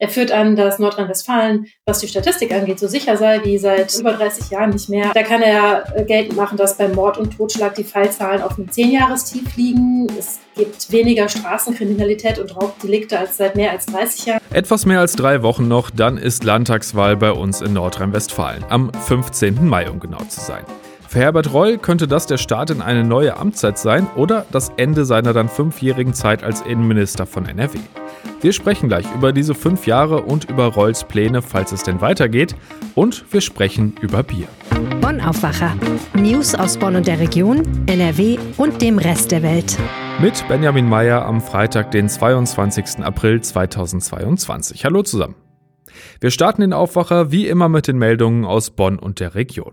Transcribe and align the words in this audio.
Er 0.00 0.08
führt 0.08 0.30
an, 0.30 0.54
dass 0.54 0.78
Nordrhein-Westfalen, 0.78 1.66
was 1.84 1.98
die 1.98 2.06
Statistik 2.06 2.54
angeht, 2.54 2.78
so 2.78 2.86
sicher 2.86 3.16
sei 3.16 3.40
wie 3.42 3.58
seit 3.58 3.98
über 3.98 4.12
30 4.12 4.48
Jahren 4.50 4.70
nicht 4.70 4.88
mehr. 4.88 5.10
Da 5.12 5.24
kann 5.24 5.42
er 5.42 5.92
äh, 5.96 6.04
geltend 6.04 6.36
machen, 6.36 6.56
dass 6.56 6.76
beim 6.76 6.92
Mord 6.92 7.18
und 7.18 7.36
Totschlag 7.36 7.74
die 7.74 7.82
Fallzahlen 7.82 8.40
auf 8.40 8.56
einem 8.56 8.70
Zehnjahrestief 8.70 9.56
liegen. 9.56 10.06
Es 10.16 10.38
gibt 10.54 10.92
weniger 10.92 11.28
Straßenkriminalität 11.28 12.38
und 12.38 12.54
Raubdelikte 12.54 13.18
als 13.18 13.38
seit 13.38 13.56
mehr 13.56 13.72
als 13.72 13.86
30 13.86 14.26
Jahren. 14.26 14.40
Etwas 14.50 14.86
mehr 14.86 15.00
als 15.00 15.16
drei 15.16 15.42
Wochen 15.42 15.66
noch, 15.66 15.90
dann 15.90 16.16
ist 16.16 16.44
Landtagswahl 16.44 17.16
bei 17.16 17.32
uns 17.32 17.60
in 17.60 17.72
Nordrhein-Westfalen. 17.72 18.64
Am 18.68 18.92
15. 18.92 19.66
Mai, 19.66 19.90
um 19.90 19.98
genau 19.98 20.22
zu 20.28 20.40
sein. 20.40 20.64
Für 21.08 21.18
Herbert 21.18 21.52
Reul 21.52 21.78
könnte 21.78 22.06
das 22.06 22.26
der 22.26 22.38
Start 22.38 22.70
in 22.70 22.82
eine 22.82 23.02
neue 23.02 23.36
Amtszeit 23.36 23.78
sein 23.78 24.06
oder 24.14 24.46
das 24.52 24.70
Ende 24.76 25.04
seiner 25.04 25.32
dann 25.32 25.48
fünfjährigen 25.48 26.14
Zeit 26.14 26.44
als 26.44 26.60
Innenminister 26.60 27.26
von 27.26 27.46
NRW. 27.46 27.78
Wir 28.40 28.52
sprechen 28.52 28.88
gleich 28.88 29.06
über 29.14 29.32
diese 29.32 29.54
fünf 29.54 29.86
Jahre 29.86 30.22
und 30.22 30.48
über 30.48 30.66
Rolls 30.66 31.04
Pläne, 31.04 31.42
falls 31.42 31.72
es 31.72 31.82
denn 31.82 32.00
weitergeht. 32.00 32.54
Und 32.94 33.24
wir 33.32 33.40
sprechen 33.40 33.94
über 34.00 34.22
Bier. 34.22 34.46
Bonn 35.00 35.20
Aufwacher. 35.20 35.74
News 36.14 36.54
aus 36.54 36.76
Bonn 36.76 36.96
und 36.96 37.06
der 37.06 37.18
Region, 37.18 37.62
NRW 37.86 38.38
und 38.56 38.80
dem 38.82 38.98
Rest 38.98 39.32
der 39.32 39.42
Welt. 39.42 39.76
Mit 40.20 40.46
Benjamin 40.48 40.88
Meyer 40.88 41.24
am 41.24 41.40
Freitag, 41.40 41.90
den 41.90 42.08
22. 42.08 43.04
April 43.04 43.40
2022. 43.40 44.84
Hallo 44.84 45.02
zusammen. 45.02 45.34
Wir 46.20 46.30
starten 46.30 46.60
den 46.60 46.72
Aufwacher 46.72 47.32
wie 47.32 47.46
immer 47.46 47.68
mit 47.68 47.86
den 47.86 47.98
Meldungen 47.98 48.44
aus 48.44 48.70
Bonn 48.70 48.98
und 48.98 49.20
der 49.20 49.34
Region. 49.34 49.72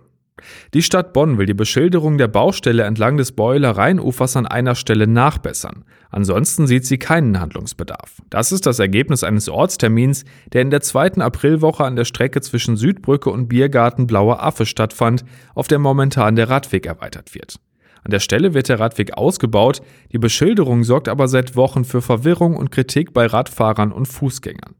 Die 0.74 0.82
Stadt 0.82 1.14
Bonn 1.14 1.38
will 1.38 1.46
die 1.46 1.54
Beschilderung 1.54 2.18
der 2.18 2.28
Baustelle 2.28 2.84
entlang 2.84 3.18
des 3.18 3.32
Beuler 3.32 3.72
Rheinufers 3.72 4.36
an 4.36 4.46
einer 4.46 4.76
Stelle 4.76 5.08
nachbessern. 5.08 5.86
Ansonsten 6.10 6.68
sieht 6.68 6.86
sie 6.86 6.98
keinen 6.98 7.40
Handlungsbedarf. 7.40 8.22
Das 8.30 8.52
ist 8.52 8.66
das 8.66 8.80
Ergebnis 8.80 9.24
eines 9.24 9.50
Ortstermins, 9.50 10.26
der 10.54 10.62
in 10.62 10.70
der 10.70 10.82
zweiten 10.82 11.22
Aprilwoche 11.22 11.86
an 11.86 11.96
der 11.96 12.06
Strecke 12.06 12.42
zwischen 12.42 12.78
Südbrücke 12.78 13.30
und 13.30 13.48
Biergarten 13.48 14.08
Blauer 14.08 14.44
Affe 14.44 14.66
stattfand, 14.66 15.24
auf 15.54 15.68
der 15.68 15.80
momentan 15.80 16.36
der 16.36 16.50
Radweg 16.50 16.86
erweitert 16.86 17.34
wird. 17.34 17.60
An 18.04 18.12
der 18.12 18.20
Stelle 18.20 18.54
wird 18.54 18.70
der 18.70 18.80
Radweg 18.80 19.18
ausgebaut, 19.18 19.82
die 20.12 20.20
Beschilderung 20.20 20.84
sorgt 20.84 21.10
aber 21.10 21.28
seit 21.28 21.56
Wochen 21.56 21.84
für 21.84 22.02
Verwirrung 22.02 22.56
und 22.56 22.72
Kritik 22.72 23.14
bei 23.14 23.26
Radfahrern 23.26 23.92
und 23.92 24.06
Fußgängern. 24.06 24.76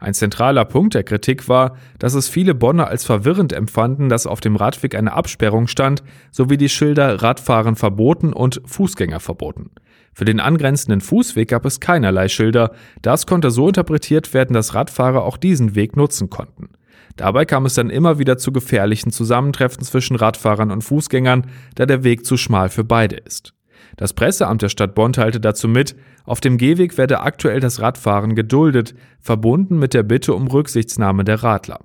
Ein 0.00 0.14
zentraler 0.14 0.64
Punkt 0.64 0.94
der 0.94 1.04
Kritik 1.04 1.46
war, 1.48 1.76
dass 1.98 2.14
es 2.14 2.26
viele 2.26 2.54
Bonner 2.54 2.88
als 2.88 3.04
verwirrend 3.04 3.52
empfanden, 3.52 4.08
dass 4.08 4.26
auf 4.26 4.40
dem 4.40 4.56
Radweg 4.56 4.94
eine 4.94 5.12
Absperrung 5.12 5.66
stand, 5.66 6.02
sowie 6.30 6.56
die 6.56 6.70
Schilder 6.70 7.22
Radfahren 7.22 7.76
verboten 7.76 8.32
und 8.32 8.62
Fußgänger 8.64 9.20
verboten. 9.20 9.70
Für 10.14 10.24
den 10.24 10.40
angrenzenden 10.40 11.02
Fußweg 11.02 11.48
gab 11.48 11.66
es 11.66 11.80
keinerlei 11.80 12.28
Schilder, 12.28 12.72
das 13.02 13.26
konnte 13.26 13.50
so 13.50 13.68
interpretiert 13.68 14.32
werden, 14.32 14.54
dass 14.54 14.74
Radfahrer 14.74 15.22
auch 15.22 15.36
diesen 15.36 15.74
Weg 15.74 15.96
nutzen 15.96 16.30
konnten. 16.30 16.70
Dabei 17.16 17.44
kam 17.44 17.66
es 17.66 17.74
dann 17.74 17.90
immer 17.90 18.18
wieder 18.18 18.38
zu 18.38 18.52
gefährlichen 18.52 19.12
Zusammentreffen 19.12 19.82
zwischen 19.82 20.16
Radfahrern 20.16 20.70
und 20.70 20.82
Fußgängern, 20.82 21.46
da 21.74 21.84
der 21.84 22.04
Weg 22.04 22.24
zu 22.24 22.38
schmal 22.38 22.70
für 22.70 22.84
beide 22.84 23.16
ist. 23.16 23.52
Das 23.96 24.12
Presseamt 24.12 24.62
der 24.62 24.68
Stadt 24.68 24.94
Bonn 24.94 25.12
teilte 25.12 25.40
dazu 25.40 25.68
mit, 25.68 25.96
auf 26.24 26.40
dem 26.40 26.58
Gehweg 26.58 26.96
werde 26.98 27.20
aktuell 27.20 27.60
das 27.60 27.80
Radfahren 27.80 28.34
geduldet, 28.34 28.94
verbunden 29.20 29.78
mit 29.78 29.94
der 29.94 30.02
Bitte 30.02 30.34
um 30.34 30.46
Rücksichtsnahme 30.46 31.24
der 31.24 31.42
Radler. 31.42 31.80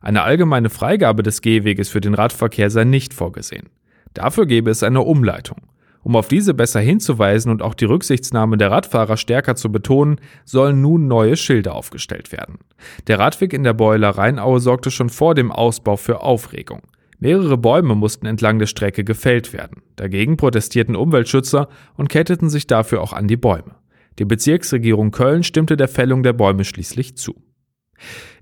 Eine 0.00 0.22
allgemeine 0.22 0.70
Freigabe 0.70 1.22
des 1.22 1.40
Gehweges 1.40 1.88
für 1.88 2.00
den 2.00 2.14
Radverkehr 2.14 2.70
sei 2.70 2.84
nicht 2.84 3.14
vorgesehen. 3.14 3.70
Dafür 4.12 4.46
gäbe 4.46 4.70
es 4.70 4.82
eine 4.82 5.00
Umleitung. 5.00 5.58
Um 6.04 6.16
auf 6.16 6.28
diese 6.28 6.52
besser 6.52 6.80
hinzuweisen 6.80 7.50
und 7.50 7.62
auch 7.62 7.72
die 7.72 7.86
Rücksichtsnahme 7.86 8.58
der 8.58 8.70
Radfahrer 8.70 9.16
stärker 9.16 9.56
zu 9.56 9.72
betonen, 9.72 10.20
sollen 10.44 10.82
nun 10.82 11.08
neue 11.08 11.36
Schilder 11.36 11.74
aufgestellt 11.74 12.30
werden. 12.30 12.58
Der 13.06 13.18
Radweg 13.18 13.54
in 13.54 13.64
der 13.64 13.72
Beuler 13.72 14.10
Rheinaue 14.10 14.60
sorgte 14.60 14.90
schon 14.90 15.08
vor 15.08 15.34
dem 15.34 15.50
Ausbau 15.50 15.96
für 15.96 16.20
Aufregung. 16.20 16.82
Mehrere 17.24 17.56
Bäume 17.56 17.94
mussten 17.94 18.26
entlang 18.26 18.58
der 18.58 18.66
Strecke 18.66 19.02
gefällt 19.02 19.54
werden. 19.54 19.80
Dagegen 19.96 20.36
protestierten 20.36 20.94
Umweltschützer 20.94 21.70
und 21.96 22.10
ketteten 22.10 22.50
sich 22.50 22.66
dafür 22.66 23.00
auch 23.00 23.14
an 23.14 23.28
die 23.28 23.38
Bäume. 23.38 23.76
Die 24.18 24.26
Bezirksregierung 24.26 25.10
Köln 25.10 25.42
stimmte 25.42 25.78
der 25.78 25.88
Fällung 25.88 26.22
der 26.22 26.34
Bäume 26.34 26.66
schließlich 26.66 27.16
zu. 27.16 27.42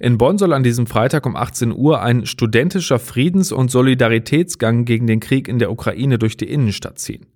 In 0.00 0.18
Bonn 0.18 0.36
soll 0.36 0.52
an 0.52 0.64
diesem 0.64 0.88
Freitag 0.88 1.26
um 1.26 1.36
18 1.36 1.70
Uhr 1.70 2.02
ein 2.02 2.26
studentischer 2.26 2.98
Friedens- 2.98 3.52
und 3.52 3.70
Solidaritätsgang 3.70 4.84
gegen 4.84 5.06
den 5.06 5.20
Krieg 5.20 5.46
in 5.46 5.60
der 5.60 5.70
Ukraine 5.70 6.18
durch 6.18 6.36
die 6.36 6.50
Innenstadt 6.50 6.98
ziehen. 6.98 7.26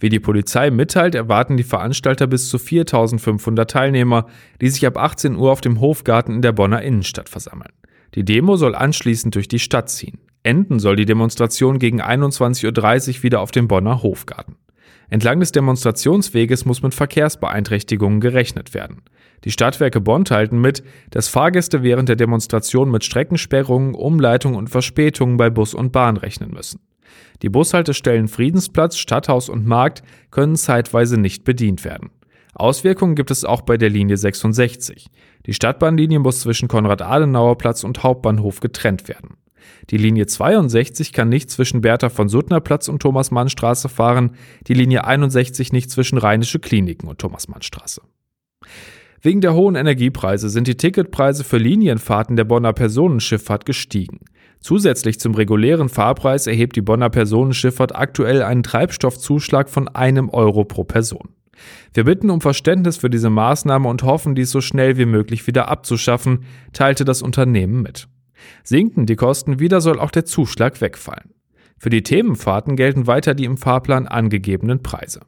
Wie 0.00 0.08
die 0.08 0.20
Polizei 0.20 0.70
mitteilt, 0.70 1.14
erwarten 1.14 1.58
die 1.58 1.64
Veranstalter 1.64 2.26
bis 2.26 2.48
zu 2.48 2.56
4500 2.56 3.70
Teilnehmer, 3.70 4.24
die 4.62 4.70
sich 4.70 4.86
ab 4.86 4.96
18 4.96 5.36
Uhr 5.36 5.52
auf 5.52 5.60
dem 5.60 5.82
Hofgarten 5.82 6.36
in 6.36 6.40
der 6.40 6.52
Bonner 6.52 6.80
Innenstadt 6.80 7.28
versammeln. 7.28 7.72
Die 8.14 8.24
Demo 8.24 8.56
soll 8.56 8.74
anschließend 8.74 9.34
durch 9.34 9.48
die 9.48 9.58
Stadt 9.58 9.90
ziehen. 9.90 10.18
Enden 10.44 10.78
soll 10.78 10.94
die 10.94 11.06
Demonstration 11.06 11.78
gegen 11.78 12.02
21.30 12.02 13.16
Uhr 13.16 13.22
wieder 13.22 13.40
auf 13.40 13.50
dem 13.50 13.66
Bonner 13.66 14.02
Hofgarten. 14.02 14.56
Entlang 15.08 15.40
des 15.40 15.52
Demonstrationsweges 15.52 16.66
muss 16.66 16.82
mit 16.82 16.94
Verkehrsbeeinträchtigungen 16.94 18.20
gerechnet 18.20 18.74
werden. 18.74 19.02
Die 19.44 19.50
Stadtwerke 19.50 20.00
Bonn 20.00 20.24
teilten 20.24 20.60
mit, 20.60 20.82
dass 21.10 21.28
Fahrgäste 21.28 21.82
während 21.82 22.08
der 22.08 22.16
Demonstration 22.16 22.90
mit 22.90 23.04
Streckensperrungen, 23.04 23.94
Umleitungen 23.94 24.56
und 24.56 24.68
Verspätungen 24.68 25.38
bei 25.38 25.50
Bus 25.50 25.72
und 25.72 25.92
Bahn 25.92 26.18
rechnen 26.18 26.50
müssen. 26.50 26.80
Die 27.42 27.48
Bushaltestellen 27.48 28.28
Friedensplatz, 28.28 28.98
Stadthaus 28.98 29.48
und 29.48 29.66
Markt 29.66 30.02
können 30.30 30.56
zeitweise 30.56 31.18
nicht 31.18 31.44
bedient 31.44 31.84
werden. 31.84 32.10
Auswirkungen 32.54 33.14
gibt 33.14 33.30
es 33.30 33.44
auch 33.44 33.62
bei 33.62 33.76
der 33.76 33.90
Linie 33.90 34.16
66. 34.16 35.06
Die 35.46 35.54
Stadtbahnlinie 35.54 36.20
muss 36.20 36.40
zwischen 36.40 36.68
Konrad-Adenauer-Platz 36.68 37.82
und 37.82 38.02
Hauptbahnhof 38.02 38.60
getrennt 38.60 39.08
werden. 39.08 39.36
Die 39.90 39.96
Linie 39.96 40.26
62 40.26 41.12
kann 41.12 41.28
nicht 41.28 41.50
zwischen 41.50 41.80
Bertha 41.80 42.08
von 42.08 42.28
Suttner 42.28 42.60
Platz 42.60 42.88
und 42.88 43.00
Thomas-Mann-Straße 43.00 43.88
fahren, 43.88 44.32
die 44.66 44.74
Linie 44.74 45.04
61 45.04 45.72
nicht 45.72 45.90
zwischen 45.90 46.18
Rheinische 46.18 46.58
Kliniken 46.58 47.08
und 47.08 47.18
Thomas-Mann-Straße. 47.18 48.02
Wegen 49.20 49.40
der 49.40 49.54
hohen 49.54 49.74
Energiepreise 49.74 50.50
sind 50.50 50.68
die 50.68 50.76
Ticketpreise 50.76 51.44
für 51.44 51.56
Linienfahrten 51.56 52.36
der 52.36 52.44
Bonner 52.44 52.74
Personenschifffahrt 52.74 53.64
gestiegen. 53.64 54.20
Zusätzlich 54.60 55.18
zum 55.18 55.34
regulären 55.34 55.88
Fahrpreis 55.88 56.46
erhebt 56.46 56.76
die 56.76 56.82
Bonner 56.82 57.08
Personenschifffahrt 57.10 57.96
aktuell 57.96 58.42
einen 58.42 58.62
Treibstoffzuschlag 58.62 59.70
von 59.70 59.88
einem 59.88 60.28
Euro 60.28 60.64
pro 60.64 60.84
Person. 60.84 61.30
Wir 61.92 62.04
bitten 62.04 62.30
um 62.30 62.40
Verständnis 62.40 62.96
für 62.96 63.10
diese 63.10 63.30
Maßnahme 63.30 63.88
und 63.88 64.02
hoffen, 64.02 64.34
dies 64.34 64.50
so 64.50 64.60
schnell 64.60 64.98
wie 64.98 65.06
möglich 65.06 65.46
wieder 65.46 65.68
abzuschaffen, 65.68 66.44
teilte 66.72 67.04
das 67.04 67.22
Unternehmen 67.22 67.82
mit. 67.82 68.08
Sinken 68.62 69.06
die 69.06 69.16
Kosten 69.16 69.60
wieder, 69.60 69.80
soll 69.80 69.98
auch 69.98 70.10
der 70.10 70.24
Zuschlag 70.24 70.80
wegfallen. 70.80 71.34
Für 71.78 71.90
die 71.90 72.02
Themenfahrten 72.02 72.76
gelten 72.76 73.06
weiter 73.06 73.34
die 73.34 73.44
im 73.44 73.56
Fahrplan 73.56 74.06
angegebenen 74.06 74.82
Preise. 74.82 75.20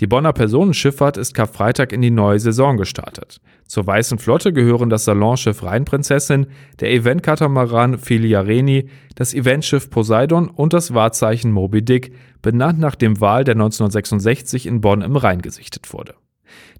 Die 0.00 0.06
Bonner 0.06 0.32
Personenschifffahrt 0.32 1.16
ist 1.16 1.34
Karfreitag 1.34 1.92
in 1.92 2.00
die 2.00 2.10
neue 2.10 2.40
Saison 2.40 2.76
gestartet. 2.76 3.40
Zur 3.66 3.86
Weißen 3.86 4.18
Flotte 4.18 4.52
gehören 4.52 4.90
das 4.90 5.04
Salonschiff 5.04 5.62
Rheinprinzessin, 5.62 6.46
der 6.80 6.90
Eventkatamaran 6.90 7.98
Filiareni, 7.98 8.88
das 9.14 9.34
Eventschiff 9.34 9.90
Poseidon 9.90 10.48
und 10.48 10.72
das 10.72 10.94
Wahrzeichen 10.94 11.52
Moby 11.52 11.84
Dick, 11.84 12.12
benannt 12.42 12.78
nach 12.78 12.94
dem 12.94 13.20
Wal, 13.20 13.44
der 13.44 13.54
1966 13.54 14.66
in 14.66 14.80
Bonn 14.80 15.02
im 15.02 15.16
Rhein 15.16 15.42
gesichtet 15.42 15.92
wurde. 15.92 16.14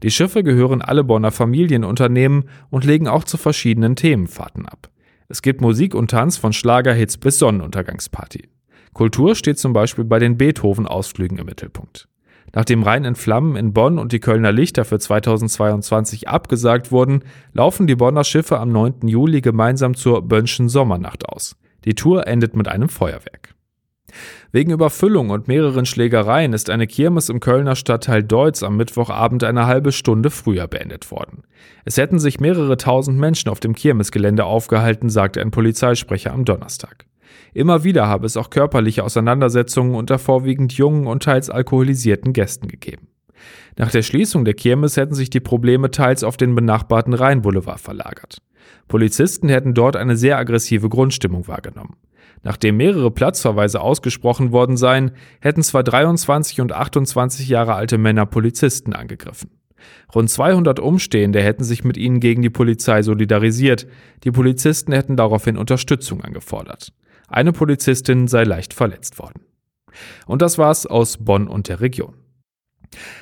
Die 0.02 0.10
Schiffe 0.10 0.42
gehören 0.42 0.82
alle 0.82 1.04
Bonner 1.04 1.30
Familienunternehmen 1.30 2.48
und 2.70 2.84
legen 2.84 3.06
auch 3.06 3.24
zu 3.24 3.36
verschiedenen 3.36 3.97
Themenfahrten 3.97 4.66
ab. 4.66 4.91
Es 5.30 5.42
gibt 5.42 5.60
Musik 5.60 5.94
und 5.94 6.10
Tanz 6.10 6.38
von 6.38 6.52
Schlagerhits 6.52 7.16
bis 7.16 7.38
Sonnenuntergangsparty. 7.38 8.48
Kultur 8.92 9.36
steht 9.36 9.60
zum 9.60 9.72
Beispiel 9.72 10.02
bei 10.02 10.18
den 10.18 10.36
Beethoven-Ausflügen 10.36 11.38
im 11.38 11.46
Mittelpunkt. 11.46 12.08
Nachdem 12.52 12.82
Rhein 12.82 13.04
in 13.04 13.14
Flammen 13.14 13.54
in 13.54 13.72
Bonn 13.72 14.00
und 14.00 14.10
die 14.10 14.18
Kölner 14.18 14.50
Lichter 14.50 14.84
für 14.84 14.98
2022 14.98 16.28
abgesagt 16.28 16.91
wurden, 16.91 17.22
laufen 17.52 17.86
die 17.86 17.94
Bonner 17.94 18.24
Schiffe 18.24 18.58
am 18.58 18.72
9. 18.72 19.06
Juli 19.06 19.41
gemeinsam 19.41 19.94
zur 19.94 20.22
Bönschen 20.22 20.68
Sommernacht 20.68 21.28
aus. 21.28 21.56
Die 21.84 21.94
Tour 21.94 22.26
endet 22.26 22.56
mit 22.56 22.66
einem 22.66 22.88
Feuerwerk. 22.88 23.54
Wegen 24.53 24.71
Überfüllung 24.71 25.30
und 25.30 25.48
mehreren 25.48 25.86
Schlägereien 25.86 26.53
ist 26.53 26.71
eine 26.71 26.86
Kirmes 26.86 27.28
im 27.28 27.41
Kölner 27.41 27.77
Stadtteil 27.77 28.22
Deutz 28.22 28.62
am 28.62 28.77
Mittwochabend 28.77 29.45
eine 29.45 29.66
halbe 29.66 29.92
Stunde 29.92 30.30
früher 30.30 30.66
beendet 30.66 31.10
worden. 31.10 31.42
Es 31.84 31.97
hätten 31.97 32.18
sich 32.18 32.41
mehrere 32.41 32.77
tausend 32.77 33.18
Menschen 33.18 33.48
auf 33.48 33.60
dem 33.60 33.74
Kirmesgelände 33.74 34.45
aufgehalten, 34.45 35.10
sagte 35.10 35.41
ein 35.41 35.51
Polizeisprecher 35.51 36.33
am 36.33 36.45
Donnerstag. 36.45 37.07
Immer 37.53 37.84
wieder 37.84 38.07
habe 38.07 38.27
es 38.27 38.36
auch 38.36 38.51
körperliche 38.51 39.04
Auseinandersetzungen 39.04 39.95
unter 39.95 40.18
vorwiegend 40.18 40.72
jungen 40.72 41.07
und 41.07 41.22
teils 41.22 41.51
alkoholisierten 41.51 42.33
Gästen 42.33 42.68
gegeben. 42.68 43.09
Nach 43.77 43.91
der 43.91 44.03
Schließung 44.03 44.45
der 44.45 44.54
Kirmes 44.54 44.97
hätten 44.97 45.15
sich 45.15 45.31
die 45.31 45.41
Probleme 45.41 45.91
teils 45.91 46.25
auf 46.25 46.37
den 46.37 46.54
benachbarten 46.54 47.15
Rheinboulevard 47.15 47.81
verlagert. 47.81 48.39
Polizisten 48.89 49.48
hätten 49.48 49.75
dort 49.75 49.97
eine 49.97 50.16
sehr 50.16 50.39
aggressive 50.39 50.89
Grundstimmung 50.89 51.48
wahrgenommen. 51.48 51.97
Nachdem 52.42 52.78
mehrere 52.78 53.10
Platzverweise 53.10 53.81
ausgesprochen 53.81 54.51
worden 54.51 54.77
seien, 54.77 55.13
hätten 55.41 55.63
zwar 55.63 55.84
23 55.84 56.60
und 56.60 56.72
28 56.72 57.48
Jahre 57.48 57.75
alte 57.75 57.98
Männer 57.98 58.27
Polizisten 58.27 58.95
angegriffen. 58.95 59.51
Rund 60.15 60.28
200 60.28 60.81
Umstehende 60.81 61.43
hätten 61.43 61.65
sich 61.65 61.84
mit 61.84 61.97
ihnen 61.97 62.21
gegen 62.21 62.43
die 62.43 62.51
Polizei 62.51 63.03
solidarisiert. 63.03 63.86
Die 64.25 64.31
Polizisten 64.31 64.93
hätten 64.93 65.16
daraufhin 65.16 65.57
Unterstützung 65.57 66.22
angefordert. 66.22 66.93
Eine 67.28 67.53
Polizistin 67.53 68.27
sei 68.27 68.45
leicht 68.45 68.75
verletzt 68.75 69.19
worden. 69.19 69.43
Und 70.27 70.43
das 70.43 70.59
war's 70.59 70.86
aus 70.86 71.19
Bonn 71.19 71.48
und 71.48 71.69
der 71.69 71.81
Region. 71.81 72.15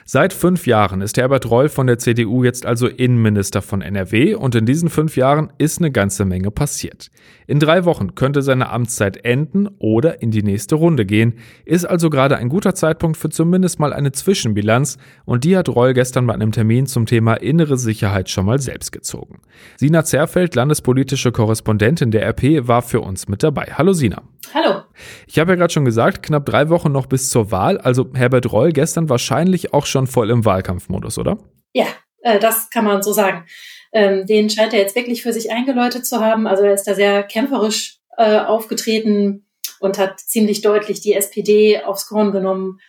Seit 0.04 0.32
fünf 0.32 0.66
Jahren 0.66 1.02
ist 1.02 1.18
Herbert 1.18 1.50
Reul 1.50 1.68
von 1.68 1.86
der 1.86 1.98
CDU 1.98 2.42
jetzt 2.42 2.64
also 2.64 2.88
Innenminister 2.88 3.60
von 3.60 3.82
NRW 3.82 4.34
und 4.34 4.54
in 4.54 4.64
diesen 4.64 4.88
fünf 4.88 5.16
Jahren 5.16 5.52
ist 5.58 5.78
eine 5.78 5.90
ganze 5.90 6.24
Menge 6.24 6.50
passiert. 6.50 7.10
In 7.46 7.60
drei 7.60 7.84
Wochen 7.84 8.14
könnte 8.14 8.40
seine 8.40 8.70
Amtszeit 8.70 9.24
enden 9.24 9.68
oder 9.78 10.22
in 10.22 10.30
die 10.30 10.42
nächste 10.42 10.76
Runde 10.76 11.04
gehen, 11.04 11.34
ist 11.66 11.84
also 11.84 12.08
gerade 12.08 12.38
ein 12.38 12.48
guter 12.48 12.74
Zeitpunkt 12.74 13.18
für 13.18 13.28
zumindest 13.28 13.78
mal 13.78 13.92
eine 13.92 14.12
Zwischenbilanz 14.12 14.96
und 15.26 15.44
die 15.44 15.56
hat 15.56 15.68
Reul 15.68 15.92
gestern 15.92 16.26
bei 16.26 16.34
einem 16.34 16.52
Termin 16.52 16.86
zum 16.86 17.04
Thema 17.04 17.34
innere 17.34 17.76
Sicherheit 17.76 18.30
schon 18.30 18.46
mal 18.46 18.60
selbst 18.60 18.92
gezogen. 18.92 19.40
Sina 19.76 20.04
Zerfeld, 20.04 20.54
landespolitische 20.54 21.32
Korrespondentin 21.32 22.10
der 22.10 22.26
RP, 22.26 22.66
war 22.66 22.80
für 22.80 23.02
uns 23.02 23.28
mit 23.28 23.42
dabei. 23.42 23.72
Hallo 23.76 23.92
Sina. 23.92 24.22
Hallo. 24.54 24.82
Ich 25.26 25.38
habe 25.38 25.52
ja 25.52 25.56
gerade 25.56 25.72
schon 25.72 25.84
gesagt, 25.84 26.22
knapp 26.22 26.46
drei 26.46 26.68
Wochen 26.68 26.92
noch 26.92 27.06
bis 27.06 27.30
zur 27.30 27.50
Wahl. 27.50 27.78
Also 27.78 28.10
Herbert 28.14 28.50
Reul 28.52 28.72
gestern 28.72 29.08
wahrscheinlich 29.08 29.74
auch 29.74 29.86
schon 29.86 30.06
voll 30.06 30.30
im 30.30 30.44
Wahlkampfmodus, 30.44 31.18
oder? 31.18 31.38
Ja, 31.72 31.86
äh, 32.22 32.38
das 32.38 32.70
kann 32.70 32.84
man 32.84 33.02
so 33.02 33.12
sagen. 33.12 33.44
Ähm, 33.92 34.26
den 34.26 34.50
scheint 34.50 34.72
er 34.72 34.80
jetzt 34.80 34.96
wirklich 34.96 35.22
für 35.22 35.32
sich 35.32 35.50
eingeläutet 35.50 36.06
zu 36.06 36.20
haben. 36.20 36.46
Also 36.46 36.64
er 36.64 36.74
ist 36.74 36.84
da 36.84 36.94
sehr 36.94 37.22
kämpferisch 37.22 37.98
äh, 38.16 38.38
aufgetreten 38.38 39.46
und 39.80 39.98
hat 39.98 40.20
ziemlich 40.20 40.62
deutlich 40.62 41.00
die 41.00 41.14
SPD 41.14 41.82
aufs 41.82 42.06
Korn 42.08 42.32
genommen. 42.32 42.80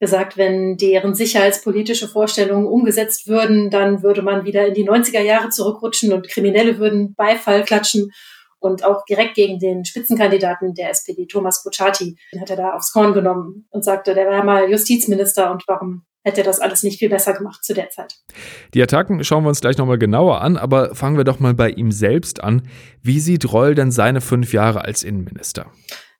Gesagt, 0.00 0.36
wenn 0.36 0.76
deren 0.76 1.14
sicherheitspolitische 1.14 2.08
Vorstellungen 2.08 2.66
umgesetzt 2.66 3.26
würden, 3.26 3.70
dann 3.70 4.02
würde 4.02 4.22
man 4.22 4.44
wieder 4.44 4.66
in 4.66 4.74
die 4.74 4.88
90er 4.88 5.20
Jahre 5.20 5.50
zurückrutschen 5.50 6.12
und 6.12 6.28
Kriminelle 6.28 6.78
würden 6.78 7.14
Beifall 7.14 7.64
klatschen 7.64 8.10
und 8.64 8.84
auch 8.84 9.04
direkt 9.04 9.34
gegen 9.34 9.58
den 9.58 9.84
Spitzenkandidaten 9.84 10.74
der 10.74 10.90
SPD, 10.90 11.26
Thomas 11.26 11.62
Kutschaty, 11.62 12.16
den 12.32 12.40
hat 12.40 12.50
er 12.50 12.56
da 12.56 12.72
aufs 12.72 12.92
Korn 12.92 13.12
genommen 13.12 13.66
und 13.70 13.84
sagte, 13.84 14.14
der 14.14 14.26
war 14.26 14.42
mal 14.42 14.70
Justizminister 14.70 15.50
und 15.50 15.64
warum 15.68 16.04
hätte 16.24 16.40
er 16.40 16.44
das 16.44 16.60
alles 16.60 16.82
nicht 16.82 16.98
viel 16.98 17.10
besser 17.10 17.34
gemacht 17.34 17.62
zu 17.62 17.74
der 17.74 17.90
Zeit. 17.90 18.14
Die 18.72 18.82
Attacken 18.82 19.22
schauen 19.22 19.44
wir 19.44 19.50
uns 19.50 19.60
gleich 19.60 19.76
nochmal 19.76 19.98
genauer 19.98 20.40
an, 20.40 20.56
aber 20.56 20.94
fangen 20.94 21.18
wir 21.18 21.24
doch 21.24 21.38
mal 21.38 21.52
bei 21.52 21.68
ihm 21.68 21.92
selbst 21.92 22.42
an. 22.42 22.66
Wie 23.02 23.20
sieht 23.20 23.52
Reul 23.52 23.74
denn 23.74 23.92
seine 23.92 24.22
fünf 24.22 24.54
Jahre 24.54 24.82
als 24.86 25.02
Innenminister? 25.02 25.70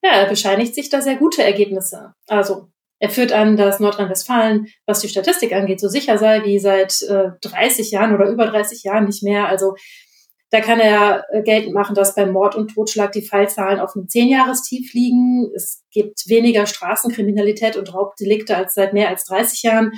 Ja, 0.02 0.10
er 0.10 0.28
bescheinigt 0.28 0.74
sich 0.74 0.90
da 0.90 1.00
sehr 1.00 1.16
gute 1.16 1.42
Ergebnisse. 1.42 2.12
Also 2.26 2.68
er 2.98 3.08
führt 3.08 3.32
an, 3.32 3.56
dass 3.56 3.80
Nordrhein-Westfalen, 3.80 4.66
was 4.86 5.00
die 5.00 5.08
Statistik 5.08 5.54
angeht, 5.54 5.80
so 5.80 5.88
sicher 5.88 6.18
sei 6.18 6.44
wie 6.44 6.58
seit 6.58 7.00
äh, 7.02 7.30
30 7.40 7.90
Jahren 7.90 8.14
oder 8.14 8.28
über 8.28 8.46
30 8.46 8.82
Jahren 8.82 9.06
nicht 9.06 9.22
mehr. 9.22 9.48
Also 9.48 9.74
da 10.54 10.60
kann 10.60 10.78
er 10.78 11.24
äh, 11.32 11.42
geltend 11.42 11.74
machen, 11.74 11.96
dass 11.96 12.14
beim 12.14 12.30
Mord 12.30 12.54
und 12.54 12.72
Totschlag 12.72 13.10
die 13.10 13.26
Fallzahlen 13.26 13.80
auf 13.80 13.96
einem 13.96 14.08
Zehnjahrestief 14.08 14.94
liegen. 14.94 15.50
Es 15.52 15.82
gibt 15.90 16.28
weniger 16.28 16.66
Straßenkriminalität 16.66 17.76
und 17.76 17.92
Raubdelikte 17.92 18.56
als 18.56 18.74
seit 18.74 18.92
mehr 18.92 19.08
als 19.08 19.24
30 19.24 19.64
Jahren. 19.64 19.92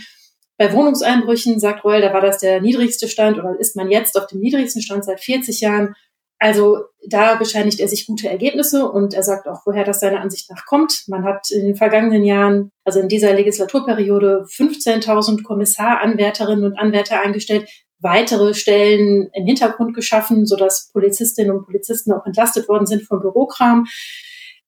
Bei 0.57 0.73
Wohnungseinbrüchen, 0.73 1.61
sagt 1.61 1.85
Reul, 1.85 2.01
da 2.01 2.15
war 2.15 2.23
das 2.23 2.39
der 2.39 2.63
niedrigste 2.63 3.07
Stand 3.07 3.39
oder 3.39 3.55
ist 3.61 3.77
man 3.77 3.91
jetzt 3.91 4.19
auf 4.19 4.29
dem 4.29 4.41
niedrigsten 4.41 4.81
Stand 4.81 5.05
seit 5.05 5.21
40 5.21 5.61
Jahren. 5.61 5.95
Also 6.39 6.85
da 7.07 7.35
bescheinigt 7.35 7.79
er 7.79 7.89
sich 7.89 8.07
gute 8.07 8.31
Ergebnisse 8.31 8.91
und 8.91 9.13
er 9.13 9.23
sagt 9.23 9.49
auch, 9.49 9.61
woher 9.67 9.85
das 9.85 10.01
seiner 10.01 10.23
Ansicht 10.23 10.51
nach 10.51 10.65
kommt. 10.65 11.05
Man 11.07 11.25
hat 11.25 11.51
in 11.51 11.67
den 11.67 11.77
vergangenen 11.77 12.25
Jahren, 12.25 12.71
also 12.83 13.01
in 13.01 13.09
dieser 13.09 13.35
Legislaturperiode, 13.35 14.47
15.000 14.49 15.43
Kommissaranwärterinnen 15.43 16.65
und 16.65 16.79
Anwärter 16.79 17.21
eingestellt, 17.21 17.69
weitere 18.01 18.55
Stellen 18.55 19.31
im 19.33 19.47
Hintergrund 19.47 19.95
geschaffen, 19.95 20.47
sodass 20.47 20.91
Polizistinnen 20.93 21.57
und 21.57 21.65
Polizisten 21.65 22.13
auch 22.13 22.27
entlastet 22.27 22.69
worden 22.69 22.87
sind 22.87 23.03
vom 23.03 23.21
Bürokram. 23.21 23.87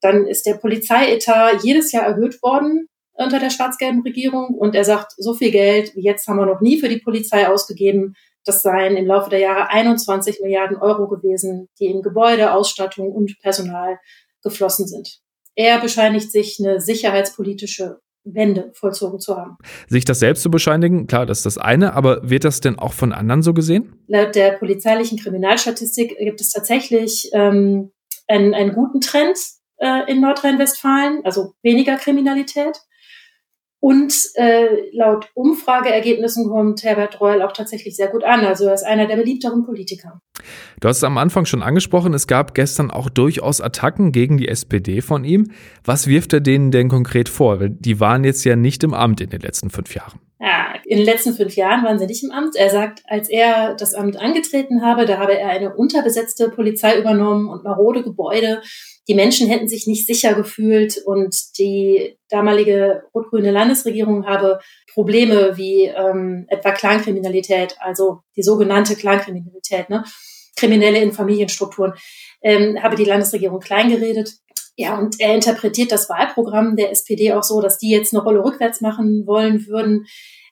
Dann 0.00 0.26
ist 0.26 0.46
der 0.46 0.54
Polizeietat 0.54 1.62
jedes 1.62 1.92
Jahr 1.92 2.04
erhöht 2.04 2.40
worden 2.42 2.88
unter 3.12 3.40
der 3.40 3.50
schwarz-gelben 3.50 4.02
Regierung. 4.02 4.54
Und 4.54 4.74
er 4.74 4.84
sagt, 4.84 5.12
so 5.16 5.34
viel 5.34 5.50
Geld 5.50 5.94
wie 5.94 6.02
jetzt 6.02 6.26
haben 6.28 6.38
wir 6.38 6.46
noch 6.46 6.60
nie 6.60 6.78
für 6.78 6.88
die 6.88 7.00
Polizei 7.00 7.48
ausgegeben. 7.48 8.14
Das 8.44 8.62
seien 8.62 8.96
im 8.96 9.06
Laufe 9.06 9.28
der 9.28 9.40
Jahre 9.40 9.68
21 9.68 10.40
Milliarden 10.40 10.76
Euro 10.76 11.08
gewesen, 11.08 11.68
die 11.78 11.86
in 11.86 12.02
Gebäude, 12.02 12.52
Ausstattung 12.52 13.12
und 13.12 13.38
Personal 13.40 13.98
geflossen 14.42 14.86
sind. 14.86 15.20
Er 15.54 15.80
bescheinigt 15.80 16.30
sich 16.30 16.58
eine 16.60 16.80
sicherheitspolitische 16.80 17.98
Wende 18.34 18.70
vollzogen 18.74 19.20
zu 19.20 19.36
haben. 19.36 19.56
Sich 19.88 20.04
das 20.04 20.18
selbst 20.20 20.42
zu 20.42 20.50
bescheinigen, 20.50 21.06
klar, 21.06 21.26
das 21.26 21.38
ist 21.38 21.46
das 21.46 21.58
eine, 21.58 21.94
aber 21.94 22.28
wird 22.28 22.44
das 22.44 22.60
denn 22.60 22.78
auch 22.78 22.92
von 22.92 23.12
anderen 23.12 23.42
so 23.42 23.54
gesehen? 23.54 23.94
Laut 24.06 24.34
der 24.34 24.52
polizeilichen 24.52 25.18
Kriminalstatistik 25.18 26.16
gibt 26.18 26.40
es 26.40 26.50
tatsächlich 26.50 27.30
ähm, 27.32 27.92
einen, 28.26 28.54
einen 28.54 28.72
guten 28.72 29.00
Trend 29.00 29.38
äh, 29.78 30.10
in 30.10 30.20
Nordrhein-Westfalen, 30.20 31.24
also 31.24 31.54
weniger 31.62 31.96
Kriminalität. 31.96 32.78
Und 33.80 34.12
äh, 34.34 34.90
laut 34.92 35.30
Umfrageergebnissen 35.34 36.48
kommt 36.48 36.82
Herbert 36.82 37.20
Reul 37.20 37.42
auch 37.42 37.52
tatsächlich 37.52 37.94
sehr 37.94 38.08
gut 38.08 38.24
an. 38.24 38.44
Also 38.44 38.66
er 38.66 38.74
ist 38.74 38.82
einer 38.82 39.06
der 39.06 39.16
beliebteren 39.16 39.64
Politiker. 39.64 40.20
Du 40.80 40.88
hast 40.88 40.98
es 40.98 41.04
am 41.04 41.18
Anfang 41.18 41.44
schon 41.44 41.62
angesprochen, 41.62 42.14
es 42.14 42.26
gab 42.26 42.54
gestern 42.54 42.90
auch 42.90 43.08
durchaus 43.08 43.60
Attacken 43.60 44.12
gegen 44.12 44.38
die 44.38 44.48
SPD 44.48 45.00
von 45.00 45.24
ihm. 45.24 45.50
Was 45.84 46.06
wirft 46.06 46.32
er 46.32 46.40
denen 46.40 46.70
denn 46.70 46.88
konkret 46.88 47.28
vor? 47.28 47.58
Die 47.68 48.00
waren 48.00 48.24
jetzt 48.24 48.44
ja 48.44 48.56
nicht 48.56 48.84
im 48.84 48.94
Amt 48.94 49.20
in 49.20 49.30
den 49.30 49.40
letzten 49.40 49.70
fünf 49.70 49.94
Jahren. 49.94 50.20
Ja, 50.40 50.74
in 50.84 50.98
den 50.98 51.06
letzten 51.06 51.34
fünf 51.34 51.56
Jahren 51.56 51.84
waren 51.84 51.98
sie 51.98 52.06
nicht 52.06 52.22
im 52.22 52.30
Amt. 52.30 52.54
Er 52.54 52.70
sagt, 52.70 53.02
als 53.08 53.28
er 53.28 53.74
das 53.74 53.94
Amt 53.94 54.16
angetreten 54.16 54.82
habe, 54.82 55.04
da 55.04 55.18
habe 55.18 55.36
er 55.36 55.48
eine 55.48 55.74
unterbesetzte 55.74 56.48
Polizei 56.48 56.98
übernommen 56.98 57.48
und 57.48 57.64
marode 57.64 58.02
Gebäude 58.02 58.62
die 59.08 59.14
Menschen 59.14 59.48
hätten 59.48 59.68
sich 59.68 59.86
nicht 59.86 60.06
sicher 60.06 60.34
gefühlt 60.34 60.98
und 60.98 61.58
die 61.58 62.18
damalige 62.28 63.04
rot-grüne 63.14 63.50
Landesregierung 63.50 64.26
habe 64.26 64.60
Probleme 64.92 65.56
wie 65.56 65.84
ähm, 65.84 66.44
etwa 66.48 66.72
Clankriminalität, 66.72 67.76
also 67.80 68.20
die 68.36 68.42
sogenannte 68.42 68.96
Clankriminalität, 68.96 69.88
ne? 69.88 70.04
Kriminelle 70.58 71.00
in 71.00 71.12
Familienstrukturen, 71.12 71.94
ähm, 72.42 72.82
habe 72.82 72.96
die 72.96 73.04
Landesregierung 73.04 73.60
kleingeredet. 73.60 74.34
Ja, 74.76 74.96
und 74.98 75.20
er 75.20 75.34
interpretiert 75.34 75.90
das 75.90 76.08
Wahlprogramm 76.08 76.76
der 76.76 76.90
SPD 76.90 77.32
auch 77.32 77.42
so, 77.42 77.60
dass 77.60 77.78
die 77.78 77.90
jetzt 77.90 78.14
eine 78.14 78.22
Rolle 78.22 78.44
rückwärts 78.44 78.80
machen 78.80 79.26
wollen 79.26 79.66
würden. 79.66 80.06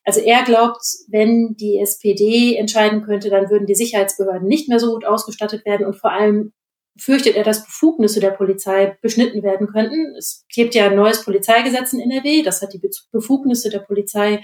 Also 0.04 0.20
er 0.20 0.42
glaubt, 0.44 0.82
wenn 1.08 1.56
die 1.56 1.78
SPD 1.78 2.56
entscheiden 2.56 3.02
könnte, 3.02 3.30
dann 3.30 3.50
würden 3.50 3.66
die 3.66 3.74
Sicherheitsbehörden 3.74 4.48
nicht 4.48 4.68
mehr 4.68 4.80
so 4.80 4.92
gut 4.92 5.04
ausgestattet 5.04 5.64
werden 5.64 5.86
und 5.86 5.96
vor 5.96 6.12
allem 6.12 6.52
fürchtet 6.98 7.36
er, 7.36 7.44
dass 7.44 7.64
Befugnisse 7.64 8.20
der 8.20 8.30
Polizei 8.30 8.96
beschnitten 9.02 9.42
werden 9.42 9.66
könnten. 9.66 10.14
Es 10.16 10.44
gibt 10.52 10.74
ja 10.74 10.86
ein 10.86 10.96
neues 10.96 11.24
Polizeigesetz 11.24 11.92
in 11.92 12.00
NRW, 12.00 12.42
das 12.42 12.62
hat 12.62 12.72
die 12.72 12.80
Befugnisse 13.12 13.70
der 13.70 13.80
Polizei 13.80 14.42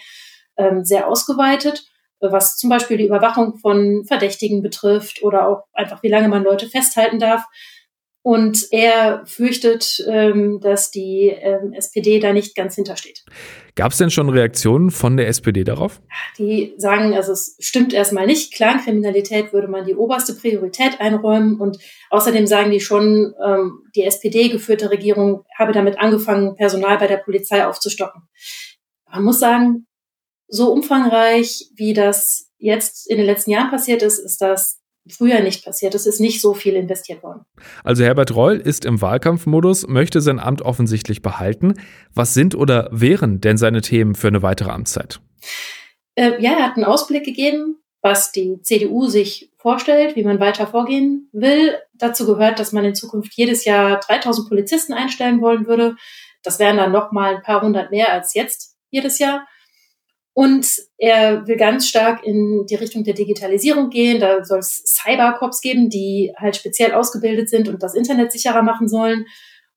ähm, 0.57 0.85
sehr 0.85 1.09
ausgeweitet, 1.09 1.85
was 2.31 2.57
zum 2.57 2.71
Beispiel 2.71 2.99
die 2.99 3.07
Überwachung 3.07 3.57
von 3.57 4.05
Verdächtigen 4.07 4.63
betrifft 4.63 5.23
oder 5.23 5.49
auch 5.49 5.65
einfach, 5.73 6.03
wie 6.03 6.09
lange 6.09 6.29
man 6.29 6.45
Leute 6.45 6.69
festhalten 6.69 7.19
darf. 7.19 7.45
Und 8.25 8.69
er 8.71 9.27
fürchtet, 9.27 9.97
ähm, 10.09 10.61
dass 10.61 10.93
die 10.93 11.35
ähm, 11.37 11.73
SPD 11.73 12.21
da 12.21 12.33
nicht 12.33 12.55
ganz 12.55 12.77
hintersteht. 12.77 13.25
Gab 13.75 13.91
es 13.91 13.99
denn 13.99 14.11
schon 14.11 14.29
Reaktionen 14.29 14.93
von 14.93 15.17
der 15.17 15.27
SPD 15.27 15.65
darauf? 15.65 16.01
Die 16.39 16.73
sagen, 16.77 17.15
also 17.15 17.33
es 17.33 17.57
stimmt 17.59 17.93
erstmal 17.93 18.27
nicht. 18.27 18.55
Clankriminalität 18.55 19.53
würde 19.53 19.67
man 19.67 19.87
die 19.87 19.97
oberste 19.97 20.35
Priorität 20.35 21.01
einräumen. 21.01 21.59
Und 21.59 21.79
außerdem 22.11 22.47
sagen 22.47 22.71
die 22.71 22.79
schon, 22.79 23.35
ähm, 23.45 23.81
die 23.97 24.05
SPD-geführte 24.05 24.91
Regierung 24.91 25.43
habe 25.59 25.73
damit 25.73 25.99
angefangen, 25.99 26.55
Personal 26.55 26.99
bei 26.99 27.09
der 27.09 27.17
Polizei 27.17 27.67
aufzustocken. 27.67 28.23
Man 29.11 29.25
muss 29.25 29.41
sagen, 29.41 29.87
so 30.53 30.71
umfangreich, 30.71 31.71
wie 31.75 31.95
das 31.95 32.51
jetzt 32.59 33.11
in 33.11 33.17
den 33.17 33.27
letzten 33.27 33.51
Jahren 33.51 33.71
passiert 33.71 34.03
ist, 34.03 34.19
ist 34.19 34.41
das 34.43 34.79
früher 35.09 35.41
nicht 35.41 35.65
passiert. 35.65 35.95
Es 35.95 36.07
ist 36.07 36.21
nicht 36.21 36.41
so 36.41 36.55
viel 36.55 36.75
investiert 36.75 37.23
worden. 37.23 37.45
Also 37.83 38.05
Herbert 38.05 38.37
Reul 38.37 38.59
ist 38.59 38.85
im 38.85 39.01
Wahlkampfmodus, 39.01 39.89
möchte 39.89 40.21
sein 40.21 40.39
Amt 40.39 40.63
offensichtlich 40.63 41.23
behalten. 41.23 41.75
Was 42.15 42.35
sind 42.35 42.55
oder 42.55 42.89
wären 42.93 43.41
denn 43.41 43.57
seine 43.57 43.81
Themen 43.81 44.15
für 44.15 44.29
eine 44.29 44.43
weitere 44.43 44.71
Amtszeit? 44.71 45.21
Äh, 46.15 46.41
ja, 46.41 46.53
er 46.53 46.67
hat 46.67 46.77
einen 46.77 46.85
Ausblick 46.85 47.25
gegeben, 47.25 47.79
was 48.03 48.31
die 48.31 48.61
CDU 48.63 49.07
sich 49.07 49.51
vorstellt, 49.57 50.17
wie 50.17 50.25
man 50.25 50.39
weiter 50.39 50.67
vorgehen 50.67 51.31
will. 51.33 51.79
Dazu 51.95 52.27
gehört, 52.27 52.59
dass 52.59 52.73
man 52.73 52.85
in 52.85 52.95
Zukunft 52.95 53.33
jedes 53.35 53.65
Jahr 53.65 54.01
3000 54.01 54.49
Polizisten 54.49 54.93
einstellen 54.93 55.41
wollen 55.41 55.67
würde. 55.67 55.97
Das 56.43 56.59
wären 56.59 56.77
dann 56.77 56.93
noch 56.93 57.11
mal 57.11 57.37
ein 57.37 57.43
paar 57.43 57.63
hundert 57.63 57.91
mehr 57.91 58.13
als 58.13 58.35
jetzt 58.35 58.77
jedes 58.91 59.19
Jahr. 59.19 59.47
Und 60.35 60.67
er 60.97 61.47
will 61.47 61.57
ganz 61.57 61.89
stark 61.89 62.25
in 62.25 62.65
die 62.69 62.75
Richtung 62.77 63.05
der 63.05 63.15
Digitalisierung 63.15 63.91
gehen. 63.91 64.19
Da 64.19 64.45
soll 64.45 64.61
es 64.61 64.83
Cybercops 64.87 65.61
geben, 65.61 65.91
die 65.91 66.33
halt 66.37 66.57
speziell 66.57 66.93
ausgebildet 66.93 67.51
sind 67.51 67.69
und 67.69 67.83
das 67.83 67.95
Internet 67.95 68.33
sicherer 68.33 68.63
machen 68.63 68.89
sollen. 68.89 69.27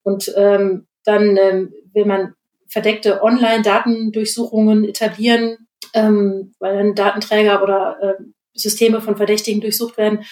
Und 0.03 0.33
ähm, 0.37 0.87
dann 1.03 1.35
ähm, 1.37 1.73
will 1.93 2.05
man 2.05 2.33
verdeckte 2.67 3.21
Online-Datendurchsuchungen 3.21 4.85
etablieren. 4.85 5.57
ähm, 5.95 6.53
weil 6.59 6.77
dann 6.77 6.95
Datenträger 6.95 7.63
oder 7.63 7.97
äh, 8.01 8.23
Systeme 8.53 9.01
von 9.01 9.15
Verdächtigen 9.17 9.61
durchsucht 9.61 9.97
werden. 9.97 10.25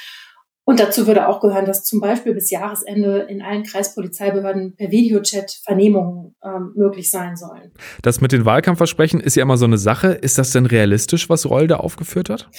Und 0.65 0.79
dazu 0.79 1.07
würde 1.07 1.27
auch 1.27 1.41
gehören, 1.41 1.65
dass 1.65 1.83
zum 1.83 1.99
Beispiel 1.99 2.33
bis 2.33 2.49
Jahresende 2.49 3.27
in 3.29 3.41
allen 3.41 3.63
Kreispolizeibehörden 3.63 4.75
per 4.75 4.91
Videochat 4.91 5.51
Vernehmungen 5.63 6.35
ähm, 6.43 6.71
möglich 6.75 7.11
sein 7.11 7.35
sollen. 7.35 7.71
Das 8.01 8.21
mit 8.21 8.31
den 8.31 8.45
Wahlkampfversprechen 8.45 9.19
ist 9.19 9.35
ja 9.35 9.43
immer 9.43 9.57
so 9.57 9.65
eine 9.65 9.77
Sache. 9.77 10.13
Ist 10.13 10.37
das 10.37 10.51
denn 10.51 10.65
realistisch, 10.65 11.29
was 11.29 11.49
Reul 11.49 11.67
da 11.67 11.77
aufgeführt 11.77 12.29
hat? 12.29 12.49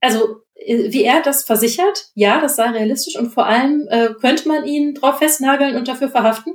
Also 0.00 0.40
äh, 0.54 0.92
wie 0.92 1.04
er 1.04 1.22
das 1.22 1.44
versichert, 1.44 2.06
ja, 2.14 2.40
das 2.40 2.56
sei 2.56 2.68
realistisch 2.70 3.16
und 3.16 3.32
vor 3.32 3.46
allem 3.46 3.86
äh, 3.90 4.08
könnte 4.20 4.48
man 4.48 4.64
ihn 4.64 4.94
drauf 4.94 5.18
festnageln 5.18 5.76
und 5.76 5.86
dafür 5.86 6.08
verhaften. 6.08 6.54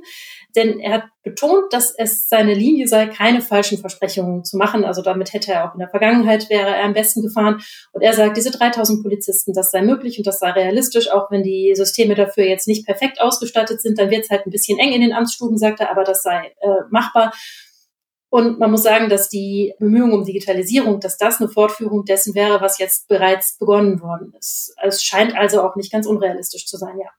Denn 0.54 0.80
er 0.80 0.92
hat 0.94 1.04
betont, 1.22 1.72
dass 1.72 1.94
es 1.96 2.28
seine 2.28 2.54
Linie 2.54 2.86
sei, 2.88 3.06
keine 3.06 3.40
falschen 3.40 3.78
Versprechungen 3.78 4.44
zu 4.44 4.56
machen. 4.56 4.84
Also 4.84 5.02
damit 5.02 5.32
hätte 5.32 5.52
er 5.52 5.68
auch 5.68 5.74
in 5.74 5.80
der 5.80 5.88
Vergangenheit 5.88 6.50
wäre 6.50 6.76
er 6.76 6.84
am 6.84 6.94
besten 6.94 7.22
gefahren. 7.22 7.62
Und 7.92 8.02
er 8.02 8.12
sagt, 8.12 8.36
diese 8.36 8.50
3000 8.50 9.02
Polizisten, 9.02 9.52
das 9.52 9.70
sei 9.70 9.82
möglich 9.82 10.18
und 10.18 10.26
das 10.26 10.40
sei 10.40 10.50
realistisch, 10.50 11.10
auch 11.10 11.30
wenn 11.30 11.42
die 11.42 11.72
Systeme 11.74 12.14
dafür 12.14 12.44
jetzt 12.44 12.68
nicht 12.68 12.86
perfekt 12.86 13.20
ausgestattet 13.20 13.80
sind, 13.80 13.98
dann 13.98 14.10
wird 14.10 14.24
es 14.24 14.30
halt 14.30 14.46
ein 14.46 14.50
bisschen 14.50 14.78
eng 14.78 14.92
in 14.92 15.00
den 15.00 15.12
Amtsstuben, 15.12 15.56
sagt 15.58 15.80
er, 15.80 15.90
aber 15.90 16.04
das 16.04 16.22
sei 16.22 16.52
äh, 16.60 16.68
machbar. 16.90 17.32
Und 18.28 18.58
man 18.58 18.70
muss 18.70 18.82
sagen, 18.82 19.10
dass 19.10 19.28
die 19.28 19.74
Bemühungen 19.78 20.14
um 20.14 20.24
Digitalisierung, 20.24 21.00
dass 21.00 21.18
das 21.18 21.38
eine 21.38 21.50
Fortführung 21.50 22.06
dessen 22.06 22.34
wäre, 22.34 22.62
was 22.62 22.78
jetzt 22.78 23.06
bereits 23.06 23.58
begonnen 23.58 24.00
worden 24.00 24.32
ist. 24.38 24.74
Es 24.82 25.04
scheint 25.04 25.36
also 25.36 25.62
auch 25.62 25.76
nicht 25.76 25.92
ganz 25.92 26.06
unrealistisch 26.06 26.66
zu 26.66 26.78
sein, 26.78 26.98
ja. 26.98 27.10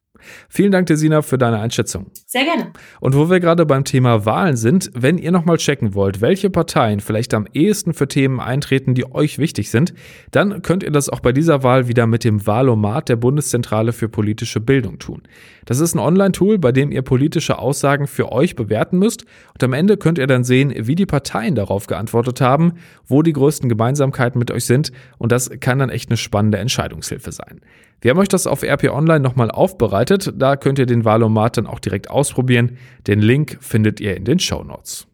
Vielen 0.47 0.71
Dank, 0.71 0.87
Desina, 0.87 1.21
für 1.21 1.37
deine 1.37 1.59
Einschätzung. 1.59 2.11
Sehr 2.27 2.43
gerne. 2.43 2.71
Und 2.99 3.15
wo 3.15 3.29
wir 3.29 3.39
gerade 3.39 3.65
beim 3.65 3.83
Thema 3.83 4.25
Wahlen 4.25 4.55
sind, 4.55 4.91
wenn 4.93 5.17
ihr 5.17 5.31
nochmal 5.31 5.57
checken 5.57 5.95
wollt, 5.95 6.21
welche 6.21 6.49
Parteien 6.49 6.99
vielleicht 6.99 7.33
am 7.33 7.47
ehesten 7.53 7.93
für 7.93 8.07
Themen 8.07 8.39
eintreten, 8.39 8.93
die 8.93 9.11
euch 9.11 9.39
wichtig 9.39 9.71
sind, 9.71 9.93
dann 10.31 10.61
könnt 10.61 10.83
ihr 10.83 10.91
das 10.91 11.09
auch 11.09 11.19
bei 11.19 11.31
dieser 11.31 11.63
Wahl 11.63 11.87
wieder 11.87 12.07
mit 12.07 12.23
dem 12.23 12.45
Wahlomat 12.45 13.09
der 13.09 13.15
Bundeszentrale 13.15 13.91
für 13.91 14.07
politische 14.07 14.59
Bildung 14.59 14.99
tun. 14.99 15.23
Das 15.65 15.79
ist 15.79 15.95
ein 15.95 15.99
Online-Tool, 15.99 16.59
bei 16.59 16.71
dem 16.71 16.91
ihr 16.91 17.01
politische 17.01 17.57
Aussagen 17.57 18.07
für 18.07 18.31
euch 18.31 18.55
bewerten 18.55 18.99
müsst 18.99 19.25
und 19.53 19.63
am 19.63 19.73
Ende 19.73 19.97
könnt 19.97 20.17
ihr 20.17 20.27
dann 20.27 20.43
sehen, 20.43 20.73
wie 20.75 20.95
die 20.95 21.05
Parteien 21.05 21.55
darauf 21.55 21.87
geantwortet 21.87 22.41
haben, 22.41 22.73
wo 23.07 23.21
die 23.21 23.33
größten 23.33 23.69
Gemeinsamkeiten 23.69 24.39
mit 24.39 24.51
euch 24.51 24.65
sind 24.65 24.91
und 25.17 25.31
das 25.31 25.49
kann 25.59 25.79
dann 25.79 25.89
echt 25.89 26.09
eine 26.09 26.17
spannende 26.17 26.57
Entscheidungshilfe 26.57 27.31
sein. 27.31 27.61
Wir 28.03 28.09
haben 28.09 28.19
euch 28.19 28.27
das 28.27 28.47
auf 28.47 28.63
RP 28.63 28.89
Online 28.89 29.21
nochmal 29.21 29.49
aufbereitet. 29.49 30.33
Da 30.35 30.57
könnt 30.57 30.77
ihr 30.77 30.85
den 30.85 31.05
Valomat 31.05 31.55
dann 31.55 31.67
auch 31.67 31.79
direkt 31.79 32.09
ausprobieren. 32.09 32.77
Den 33.07 33.21
Link 33.21 33.57
findet 33.61 34.01
ihr 34.01 34.17
in 34.17 34.25
den 34.25 34.39
Show 34.39 34.61
Notes. 34.61 35.07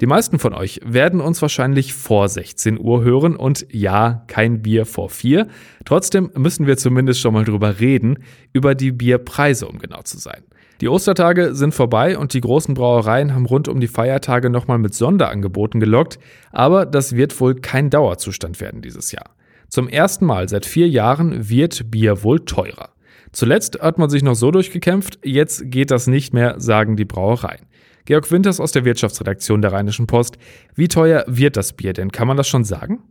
Die 0.00 0.06
meisten 0.06 0.40
von 0.40 0.52
euch 0.52 0.80
werden 0.84 1.20
uns 1.20 1.40
wahrscheinlich 1.40 1.94
vor 1.94 2.28
16 2.28 2.80
Uhr 2.80 3.04
hören 3.04 3.36
und 3.36 3.66
ja, 3.70 4.24
kein 4.26 4.62
Bier 4.62 4.84
vor 4.84 5.10
vier. 5.10 5.46
Trotzdem 5.84 6.32
müssen 6.34 6.66
wir 6.66 6.76
zumindest 6.76 7.20
schon 7.20 7.34
mal 7.34 7.44
drüber 7.44 7.78
reden, 7.78 8.18
über 8.52 8.74
die 8.74 8.90
Bierpreise, 8.90 9.68
um 9.68 9.78
genau 9.78 10.02
zu 10.02 10.18
sein. 10.18 10.42
Die 10.80 10.88
Ostertage 10.88 11.54
sind 11.54 11.72
vorbei 11.72 12.18
und 12.18 12.34
die 12.34 12.40
großen 12.40 12.74
Brauereien 12.74 13.32
haben 13.32 13.46
rund 13.46 13.68
um 13.68 13.78
die 13.78 13.86
Feiertage 13.86 14.50
nochmal 14.50 14.78
mit 14.78 14.92
Sonderangeboten 14.92 15.78
gelockt, 15.78 16.18
aber 16.50 16.84
das 16.84 17.14
wird 17.14 17.40
wohl 17.40 17.54
kein 17.54 17.90
Dauerzustand 17.90 18.60
werden 18.60 18.82
dieses 18.82 19.12
Jahr. 19.12 19.35
Zum 19.68 19.88
ersten 19.88 20.24
Mal 20.24 20.48
seit 20.48 20.66
vier 20.66 20.88
Jahren 20.88 21.48
wird 21.48 21.90
Bier 21.90 22.22
wohl 22.22 22.44
teurer. 22.44 22.90
Zuletzt 23.32 23.80
hat 23.80 23.98
man 23.98 24.08
sich 24.08 24.22
noch 24.22 24.34
so 24.34 24.50
durchgekämpft, 24.50 25.18
jetzt 25.22 25.70
geht 25.70 25.90
das 25.90 26.06
nicht 26.06 26.32
mehr, 26.32 26.54
sagen 26.58 26.96
die 26.96 27.04
Brauereien. 27.04 27.66
Georg 28.06 28.30
Winters 28.30 28.60
aus 28.60 28.72
der 28.72 28.84
Wirtschaftsredaktion 28.84 29.60
der 29.60 29.72
Rheinischen 29.72 30.06
Post. 30.06 30.38
Wie 30.74 30.88
teuer 30.88 31.24
wird 31.26 31.56
das 31.56 31.72
Bier 31.72 31.92
denn? 31.92 32.12
Kann 32.12 32.28
man 32.28 32.36
das 32.36 32.46
schon 32.46 32.64
sagen? 32.64 33.02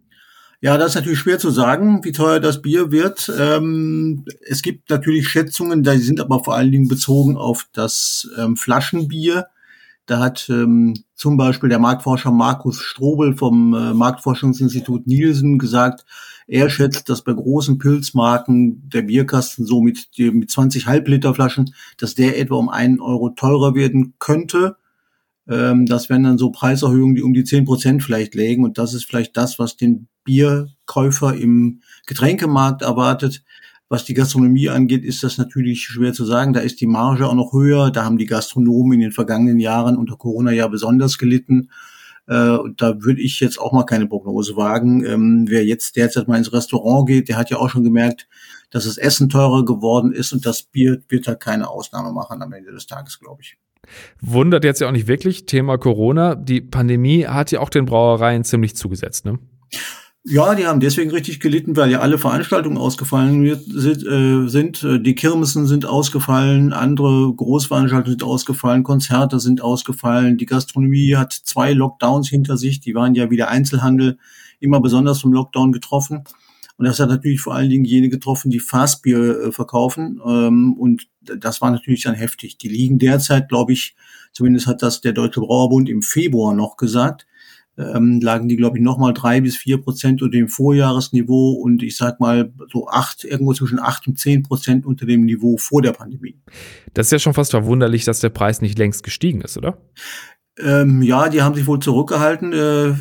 Ja, 0.62 0.78
das 0.78 0.92
ist 0.92 0.96
natürlich 0.96 1.20
schwer 1.20 1.38
zu 1.38 1.52
sagen, 1.52 2.04
wie 2.04 2.14
teuer 2.14 2.40
das 2.40 2.62
Bier 2.62 2.92
wird. 2.92 3.32
Ähm, 3.38 4.26
es 4.48 4.62
gibt 4.62 4.90
natürlich 4.90 5.28
Schätzungen, 5.28 5.84
die 5.84 5.98
sind 5.98 6.22
aber 6.22 6.44
vor 6.44 6.56
allen 6.56 6.72
Dingen 6.72 6.88
bezogen 6.88 7.36
auf 7.36 7.68
das 7.74 8.30
ähm, 8.40 8.56
Flaschenbier. 8.56 9.48
Da 10.06 10.20
hat 10.20 10.48
ähm, 10.50 11.04
zum 11.14 11.36
Beispiel 11.36 11.70
der 11.70 11.80
Marktforscher 11.80 12.32
Markus 12.32 12.80
Strobel 12.80 13.36
vom 13.36 13.74
äh, 13.74 13.94
Marktforschungsinstitut 13.94 15.08
Nielsen 15.08 15.60
gesagt, 15.60 16.06
er 16.48 16.70
schätzt, 16.70 17.10
dass 17.10 17.24
bei 17.24 17.34
großen 17.34 17.80
Pilzmarken 17.80 18.88
der 18.90 19.02
Bierkasten 19.04 19.66
so 19.66 19.82
mit, 19.82 20.08
mit 20.18 20.52
20 20.52 20.86
Halbliter 20.86 21.34
Flaschen, 21.34 21.74
dass 21.98 22.16
der 22.16 22.40
etwa 22.40 22.56
um 22.56 22.70
einen 22.70 23.00
Euro 23.00 23.30
teurer 23.30 23.74
werden 23.74 24.14
könnte. 24.20 24.78
Ähm, 25.48 25.86
das 25.86 26.10
wären 26.10 26.24
dann 26.24 26.38
so 26.38 26.52
Preiserhöhungen, 26.52 27.16
die 27.16 27.24
um 27.24 27.34
die 27.34 27.44
10 27.44 27.66
Prozent 27.66 28.04
vielleicht 28.04 28.36
lägen. 28.36 28.64
Und 28.64 28.78
das 28.78 28.94
ist 28.94 29.06
vielleicht 29.06 29.36
das, 29.38 29.58
was 29.58 29.76
den 29.76 30.08
Bierkäufer 30.24 31.36
im 31.36 31.82
Getränkemarkt 32.06 32.84
erwartet. 32.84 33.44
Was 33.88 34.04
die 34.04 34.16
Gastronomie 34.16 34.70
angeht, 34.70 35.04
ist 35.04 35.24
das 35.24 35.38
natürlich 35.38 35.84
schwer 35.84 36.14
zu 36.14 36.26
sagen. 36.26 36.54
Da 36.54 36.60
ist 36.60 36.82
die 36.82 36.88
Marge 36.88 37.28
auch 37.28 37.36
noch 37.36 37.54
höher. 37.54 37.92
Da 37.92 38.04
haben 38.04 38.18
die 38.18 38.26
Gastronomen 38.26 38.94
in 38.94 39.00
den 39.00 39.12
vergangenen 39.12 39.60
Jahren 39.60 39.98
unter 39.98 40.16
Corona 40.16 40.52
ja 40.52 40.68
besonders 40.68 41.18
gelitten. 41.18 41.70
Äh, 42.28 42.58
da 42.78 43.04
würde 43.04 43.22
ich 43.22 43.40
jetzt 43.40 43.60
auch 43.60 43.72
mal 43.72 43.84
keine 43.84 44.08
Prognose 44.08 44.56
wagen. 44.56 45.06
Ähm, 45.06 45.46
wer 45.48 45.64
jetzt 45.66 45.96
derzeit 45.96 46.28
mal 46.28 46.38
ins 46.38 46.52
Restaurant 46.52 47.08
geht, 47.08 47.30
der 47.30 47.38
hat 47.38 47.50
ja 47.50 47.58
auch 47.58 47.70
schon 47.70 47.84
gemerkt, 47.84 48.28
dass 48.72 48.86
das 48.86 48.98
Essen 48.98 49.30
teurer 49.30 49.64
geworden 49.64 50.12
ist 50.12 50.34
und 50.34 50.46
das 50.46 50.64
Bier 50.64 51.02
wird 51.08 51.28
da 51.28 51.36
keine 51.36 51.70
Ausnahme 51.70 52.12
machen 52.12 52.42
am 52.42 52.52
Ende 52.54 52.72
des 52.72 52.88
Tages, 52.88 53.20
glaube 53.20 53.42
ich. 53.42 53.58
Wundert 54.22 54.64
jetzt 54.64 54.82
ja 54.82 54.88
auch 54.88 54.92
nicht 54.92 55.08
wirklich, 55.08 55.46
Thema 55.46 55.78
Corona. 55.78 56.36
Die 56.36 56.62
Pandemie 56.62 57.26
hat 57.26 57.52
ja 57.52 57.60
auch 57.60 57.70
den 57.70 57.86
Brauereien 57.86 58.44
ziemlich 58.44 58.76
zugesetzt, 58.76 59.26
ne? 59.26 59.38
Ja, 60.28 60.56
die 60.56 60.66
haben 60.66 60.80
deswegen 60.80 61.12
richtig 61.12 61.40
gelitten, 61.40 61.76
weil 61.76 61.92
ja 61.92 62.00
alle 62.00 62.18
Veranstaltungen 62.18 62.78
ausgefallen 62.78 63.46
äh, 63.46 64.50
sind. 64.50 64.82
Die 64.82 65.14
Kirmessen 65.14 65.68
sind 65.68 65.86
ausgefallen, 65.86 66.74
andere 66.74 67.32
Großveranstaltungen 67.32 68.18
sind 68.18 68.24
ausgefallen, 68.24 68.84
Konzerte 68.84 69.40
sind 69.40 69.62
ausgefallen. 69.62 70.40
Die 70.40 70.48
Gastronomie 70.48 71.16
hat 71.16 71.32
zwei 71.32 71.74
Lockdowns 71.74 72.28
hinter 72.28 72.58
sich. 72.58 72.80
Die 72.80 72.96
waren 72.96 73.14
ja 73.14 73.30
wieder 73.30 73.50
Einzelhandel 73.50 74.18
immer 74.60 74.82
besonders 74.82 75.22
vom 75.22 75.32
Lockdown 75.32 75.72
getroffen. 75.72 76.24
Und 76.78 76.86
das 76.86 77.00
hat 77.00 77.10
natürlich 77.10 77.40
vor 77.40 77.54
allen 77.54 77.70
Dingen 77.70 77.86
jene 77.86 78.10
getroffen, 78.10 78.50
die 78.50 78.60
Fastbier 78.60 79.20
äh, 79.20 79.52
verkaufen. 79.52 80.20
Ähm, 80.26 80.74
und 80.74 81.08
das 81.22 81.62
war 81.62 81.70
natürlich 81.70 82.02
dann 82.02 82.16
heftig. 82.16 82.58
Die 82.58 82.68
liegen 82.68 82.98
derzeit, 82.98 83.48
glaube 83.48 83.74
ich, 83.74 83.96
zumindest 84.34 84.66
hat 84.66 84.82
das 84.82 85.02
der 85.02 85.14
Deutsche 85.14 85.40
Brauerbund 85.42 85.88
im 85.88 86.02
Februar 86.02 86.56
noch 86.56 86.78
gesagt, 86.78 87.28
ähm, 87.78 88.22
lagen 88.22 88.48
die, 88.48 88.56
glaube 88.56 88.78
ich, 88.78 88.84
nochmal 88.84 89.14
drei 89.14 89.42
bis 89.42 89.58
vier 89.58 89.82
Prozent 89.82 90.22
unter 90.22 90.38
dem 90.38 90.48
Vorjahresniveau 90.48 91.54
und 91.54 91.84
ich 91.84 91.98
sag 91.98 92.20
mal 92.20 92.54
so 92.72 92.88
acht, 92.88 93.24
irgendwo 93.24 93.54
zwischen 93.54 93.80
acht 93.80 94.08
und 94.08 94.18
zehn 94.18 94.44
Prozent 94.44 94.86
unter 94.86 95.06
dem 95.06 95.26
Niveau 95.26 95.58
vor 95.58 95.82
der 95.82 95.92
Pandemie. 95.92 96.40
Das 96.94 97.08
ist 97.08 97.12
ja 97.12 97.20
schon 97.20 97.34
fast 97.34 97.52
verwunderlich, 97.52 98.06
dass 98.06 98.22
der 98.22 98.30
Preis 98.30 98.62
nicht 98.62 98.78
längst 98.78 99.04
gestiegen 99.04 99.42
ist, 99.42 99.58
oder? 99.58 99.78
Ähm, 100.58 101.02
ja, 101.02 101.28
die 101.28 101.42
haben 101.42 101.56
sich 101.56 101.68
wohl 101.68 101.80
zurückgehalten. 101.80 102.54
Äh, 102.54 102.94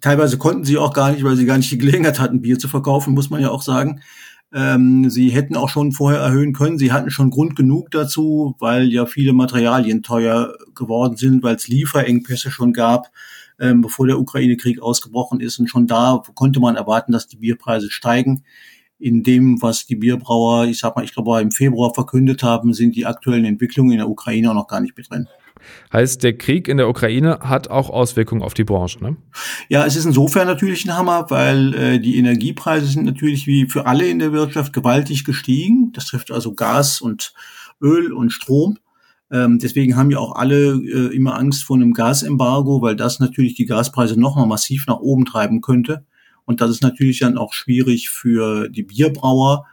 teilweise 0.00 0.38
konnten 0.38 0.64
sie 0.64 0.78
auch 0.78 0.92
gar 0.92 1.10
nicht, 1.10 1.24
weil 1.24 1.34
sie 1.34 1.46
gar 1.46 1.56
nicht 1.56 1.70
die 1.72 1.78
Gelegenheit 1.78 2.20
hatten, 2.20 2.42
Bier 2.42 2.60
zu 2.60 2.68
verkaufen, 2.68 3.12
muss 3.12 3.28
man 3.28 3.40
ja 3.40 3.50
auch 3.50 3.62
sagen. 3.62 4.02
Ähm, 4.54 5.10
sie 5.10 5.30
hätten 5.30 5.56
auch 5.56 5.68
schon 5.68 5.90
vorher 5.90 6.20
erhöhen 6.20 6.52
können. 6.52 6.78
Sie 6.78 6.92
hatten 6.92 7.10
schon 7.10 7.30
Grund 7.30 7.56
genug 7.56 7.90
dazu, 7.90 8.54
weil 8.60 8.84
ja 8.92 9.04
viele 9.04 9.32
Materialien 9.32 10.04
teuer 10.04 10.54
geworden 10.76 11.16
sind, 11.16 11.42
weil 11.42 11.56
es 11.56 11.66
Lieferengpässe 11.66 12.52
schon 12.52 12.72
gab 12.72 13.10
ähm, 13.60 13.80
bevor 13.80 14.06
der 14.06 14.18
Ukraine-Krieg 14.18 14.80
ausgebrochen 14.80 15.40
ist. 15.40 15.58
Und 15.58 15.68
schon 15.68 15.86
da 15.86 16.22
konnte 16.34 16.60
man 16.60 16.76
erwarten, 16.76 17.12
dass 17.12 17.26
die 17.26 17.36
Bierpreise 17.36 17.90
steigen. 17.90 18.44
In 18.98 19.22
dem, 19.22 19.60
was 19.60 19.86
die 19.86 19.96
Bierbrauer, 19.96 20.66
ich 20.66 20.78
sag 20.78 20.96
mal, 20.96 21.04
ich 21.04 21.12
glaube, 21.12 21.40
im 21.40 21.50
Februar 21.50 21.92
verkündet 21.92 22.42
haben, 22.42 22.72
sind 22.72 22.96
die 22.96 23.04
aktuellen 23.04 23.44
Entwicklungen 23.44 23.92
in 23.92 23.98
der 23.98 24.08
Ukraine 24.08 24.50
auch 24.50 24.54
noch 24.54 24.68
gar 24.68 24.80
nicht 24.80 24.96
mit 24.96 25.10
drin. 25.10 25.28
Heißt, 25.92 26.22
der 26.22 26.36
Krieg 26.36 26.68
in 26.68 26.76
der 26.76 26.88
Ukraine 26.88 27.40
hat 27.40 27.68
auch 27.68 27.90
Auswirkungen 27.90 28.42
auf 28.42 28.54
die 28.54 28.64
Branche, 28.64 29.02
ne? 29.02 29.16
Ja, 29.68 29.84
es 29.84 29.96
ist 29.96 30.04
insofern 30.04 30.46
natürlich 30.46 30.84
ein 30.84 30.96
Hammer, 30.96 31.26
weil 31.30 31.74
äh, 31.74 31.98
die 31.98 32.18
Energiepreise 32.18 32.86
sind 32.86 33.04
natürlich 33.04 33.46
wie 33.46 33.66
für 33.68 33.86
alle 33.86 34.06
in 34.08 34.18
der 34.18 34.32
Wirtschaft 34.32 34.72
gewaltig 34.72 35.24
gestiegen. 35.24 35.92
Das 35.92 36.06
trifft 36.06 36.30
also 36.30 36.54
Gas 36.54 37.00
und 37.00 37.32
Öl 37.80 38.12
und 38.12 38.30
Strom. 38.30 38.78
Ähm, 39.30 39.58
deswegen 39.58 39.96
haben 39.96 40.10
ja 40.10 40.18
auch 40.18 40.36
alle 40.36 40.74
äh, 40.74 41.14
immer 41.14 41.36
Angst 41.36 41.64
vor 41.64 41.76
einem 41.76 41.92
Gasembargo, 41.92 42.80
weil 42.82 42.96
das 42.96 43.18
natürlich 43.18 43.54
die 43.54 43.66
Gaspreise 43.66 44.18
nochmal 44.18 44.46
massiv 44.46 44.86
nach 44.86 45.00
oben 45.00 45.24
treiben 45.24 45.60
könnte. 45.60 46.04
Und 46.44 46.60
das 46.60 46.70
ist 46.70 46.82
natürlich 46.82 47.18
dann 47.18 47.36
auch 47.36 47.52
schwierig 47.52 48.08
für 48.08 48.68
die 48.68 48.84
Bierbrauer, 48.84 49.66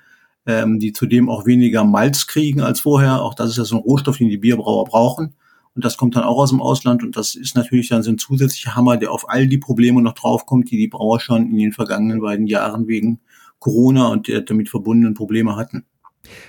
ähm, 0.47 0.79
die 0.79 0.91
zudem 0.91 1.29
auch 1.29 1.45
weniger 1.45 1.83
Malz 1.83 2.25
kriegen 2.25 2.61
als 2.61 2.81
vorher. 2.81 3.21
Auch 3.21 3.35
das 3.35 3.51
ist 3.51 3.57
ja 3.57 3.63
so 3.63 3.75
ein 3.75 3.83
Rohstoff, 3.83 4.17
den 4.17 4.29
die 4.29 4.37
Bierbrauer 4.37 4.85
brauchen. 4.85 5.35
Und 5.75 5.85
das 5.85 5.97
kommt 5.97 6.15
dann 6.15 6.23
auch 6.23 6.37
aus 6.37 6.49
dem 6.49 6.61
Ausland. 6.61 7.03
Und 7.03 7.15
das 7.15 7.35
ist 7.35 7.55
natürlich 7.55 7.89
dann 7.89 8.03
so 8.03 8.11
ein 8.11 8.17
zusätzlicher 8.17 8.75
Hammer, 8.75 8.97
der 8.97 9.11
auf 9.11 9.29
all 9.29 9.47
die 9.47 9.57
Probleme 9.59 10.01
noch 10.01 10.13
draufkommt, 10.13 10.71
die 10.71 10.77
die 10.77 10.87
Brauer 10.87 11.19
schon 11.19 11.49
in 11.49 11.57
den 11.57 11.73
vergangenen 11.73 12.21
beiden 12.21 12.47
Jahren 12.47 12.87
wegen 12.87 13.19
Corona 13.59 14.07
und 14.07 14.27
der 14.27 14.41
damit 14.41 14.69
verbundenen 14.69 15.13
Probleme 15.13 15.55
hatten. 15.55 15.85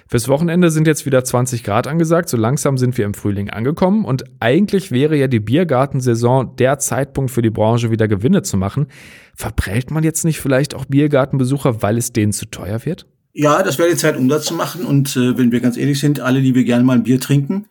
Fürs 0.09 0.29
Wochenende 0.29 0.71
sind 0.71 0.87
jetzt 0.87 1.07
wieder 1.07 1.25
20 1.25 1.65
Grad 1.65 1.87
angesagt, 1.87 2.29
so 2.29 2.37
langsam 2.37 2.79
sind 2.79 2.97
wir 2.97 3.05
im 3.05 3.15
Frühling 3.15 3.51
angekommen 3.51 4.05
und 4.05 4.25
eigentlich 4.41 4.91
wäre 4.93 5.17
ja 5.17 5.27
die 5.27 5.41
Biergartensaison 5.41 6.57
der 6.57 6.79
Zeitpunkt 6.79 7.31
für 7.31 7.43
die 7.43 7.51
Branche 7.51 7.91
wieder 7.91 8.07
Gewinne 8.09 8.43
zu 8.43 8.57
machen. 8.57 8.87
Verprellt 9.35 9.91
man 9.91 10.05
jetzt 10.05 10.25
nicht 10.25 10.41
vielleicht 10.41 10.75
auch 10.75 10.85
Biergartenbesucher, 10.85 11.83
weil 11.83 11.99
es 11.99 12.13
denen 12.13 12.33
zu 12.33 12.47
teuer 12.47 12.85
wird? 12.85 13.07
Ja, 13.33 13.65
das 13.65 13.79
wäre 13.79 13.91
die 13.91 13.97
Zeit, 13.97 14.17
um 14.17 14.29
das 14.29 14.45
zu 14.45 14.55
machen. 14.55 14.85
Und 14.85 15.17
äh, 15.17 15.37
wenn 15.37 15.51
wir 15.51 15.61
ganz 15.61 15.77
ehrlich 15.77 15.99
sind, 15.99 16.21
alle, 16.21 16.41
die 16.41 16.55
wir 16.55 16.63
gerne 16.63 16.85
mal 16.85 16.97
ein 16.97 17.03
Bier 17.03 17.19
trinken, 17.19 17.67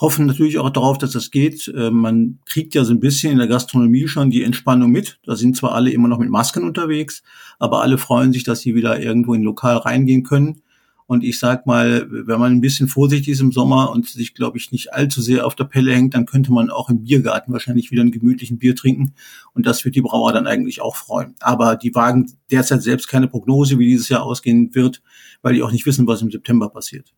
hoffen 0.00 0.26
natürlich 0.26 0.58
auch 0.58 0.70
darauf, 0.70 0.96
dass 0.96 1.10
das 1.10 1.32
geht. 1.32 1.66
Äh, 1.76 1.90
man 1.90 2.38
kriegt 2.46 2.76
ja 2.76 2.84
so 2.84 2.92
ein 2.92 3.00
bisschen 3.00 3.32
in 3.32 3.38
der 3.38 3.48
Gastronomie 3.48 4.06
schon 4.06 4.30
die 4.30 4.44
Entspannung 4.44 4.92
mit. 4.92 5.18
Da 5.24 5.34
sind 5.34 5.56
zwar 5.56 5.72
alle 5.72 5.90
immer 5.90 6.06
noch 6.06 6.20
mit 6.20 6.30
Masken 6.30 6.62
unterwegs, 6.62 7.24
aber 7.58 7.82
alle 7.82 7.98
freuen 7.98 8.32
sich, 8.32 8.44
dass 8.44 8.60
sie 8.60 8.76
wieder 8.76 9.00
irgendwo 9.00 9.34
in 9.34 9.40
ein 9.40 9.44
Lokal 9.44 9.76
reingehen 9.78 10.22
können. 10.22 10.62
Und 11.08 11.24
ich 11.24 11.38
sag 11.38 11.64
mal, 11.64 12.06
wenn 12.10 12.38
man 12.38 12.52
ein 12.52 12.60
bisschen 12.60 12.86
vorsichtig 12.86 13.30
ist 13.30 13.40
im 13.40 13.50
Sommer 13.50 13.90
und 13.90 14.06
sich, 14.06 14.34
glaube 14.34 14.58
ich, 14.58 14.72
nicht 14.72 14.92
allzu 14.92 15.22
sehr 15.22 15.46
auf 15.46 15.54
der 15.54 15.64
Pelle 15.64 15.94
hängt, 15.94 16.12
dann 16.12 16.26
könnte 16.26 16.52
man 16.52 16.68
auch 16.68 16.90
im 16.90 17.04
Biergarten 17.04 17.50
wahrscheinlich 17.50 17.90
wieder 17.90 18.02
einen 18.02 18.12
gemütlichen 18.12 18.58
Bier 18.58 18.76
trinken. 18.76 19.14
Und 19.54 19.64
das 19.64 19.86
wird 19.86 19.94
die 19.96 20.02
Brauer 20.02 20.34
dann 20.34 20.46
eigentlich 20.46 20.82
auch 20.82 20.96
freuen. 20.96 21.34
Aber 21.40 21.76
die 21.76 21.94
wagen 21.94 22.30
derzeit 22.50 22.82
selbst 22.82 23.08
keine 23.08 23.26
Prognose, 23.26 23.78
wie 23.78 23.86
dieses 23.86 24.10
Jahr 24.10 24.22
ausgehen 24.22 24.74
wird, 24.74 25.00
weil 25.40 25.54
die 25.54 25.62
auch 25.62 25.72
nicht 25.72 25.86
wissen, 25.86 26.06
was 26.06 26.20
im 26.20 26.30
September 26.30 26.68
passiert. 26.68 27.14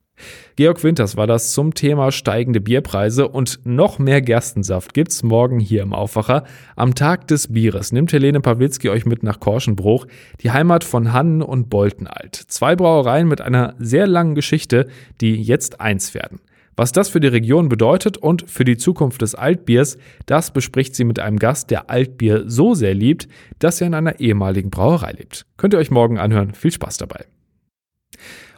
Georg 0.57 0.83
Winters 0.83 1.17
war 1.17 1.27
das 1.27 1.53
zum 1.53 1.75
Thema 1.75 2.13
steigende 2.13 2.61
Bierpreise 2.61 3.29
und 3.29 3.61
noch 3.65 3.99
mehr 3.99 4.21
Gerstensaft 4.21 4.95
gibt's 4.95 5.23
morgen 5.23 5.61
hier 5.61 5.83
im 5.83 5.93
Aufwacher. 5.93 6.45
Am 6.77 6.95
Tag 6.95 7.27
des 7.29 7.53
Bieres 7.53 7.93
nimmt 7.93 8.13
Helene 8.13 8.41
Pawlitzki 8.41 8.91
euch 8.91 9.07
mit 9.07 9.23
nach 9.23 9.41
Korschenbruch, 9.41 10.07
die 10.43 10.51
Heimat 10.51 10.85
von 10.85 11.13
Hannen 11.13 11.43
und 11.43 11.71
Boltenalt. 11.71 12.35
Zwei 12.35 12.77
Brauereien 12.77 13.29
mit 13.29 13.41
einer 13.41 13.75
sehr 13.79 14.07
langen 14.07 14.35
Geschichte, 14.35 14.87
die 15.21 15.41
jetzt 15.41 15.81
eins 15.81 16.15
werden. 16.15 16.41
Was 16.77 16.93
das 16.93 17.11
für 17.11 17.21
die 17.21 17.29
Region 17.29 17.69
bedeutet 17.69 18.17
und 18.17 18.49
für 18.51 18.65
die 18.65 18.79
Zukunft 18.79 19.23
des 19.23 19.35
Altbiers, 19.35 19.99
das 20.27 20.51
bespricht 20.51 20.95
sie 20.95 21.05
mit 21.05 21.19
einem 21.19 21.39
Gast, 21.39 21.71
der 21.71 21.91
Altbier 21.91 22.45
so 22.47 22.75
sehr 22.75 22.95
liebt, 22.95 23.29
dass 23.59 23.81
er 23.81 23.89
in 23.89 23.95
einer 23.95 24.19
ehemaligen 24.21 24.71
Brauerei 24.71 25.13
lebt. 25.13 25.45
Könnt 25.59 25.75
ihr 25.75 25.79
euch 25.79 25.91
morgen 25.91 26.19
anhören. 26.19 26.55
Viel 26.55 26.73
Spaß 26.73 26.97
dabei. 26.97 27.27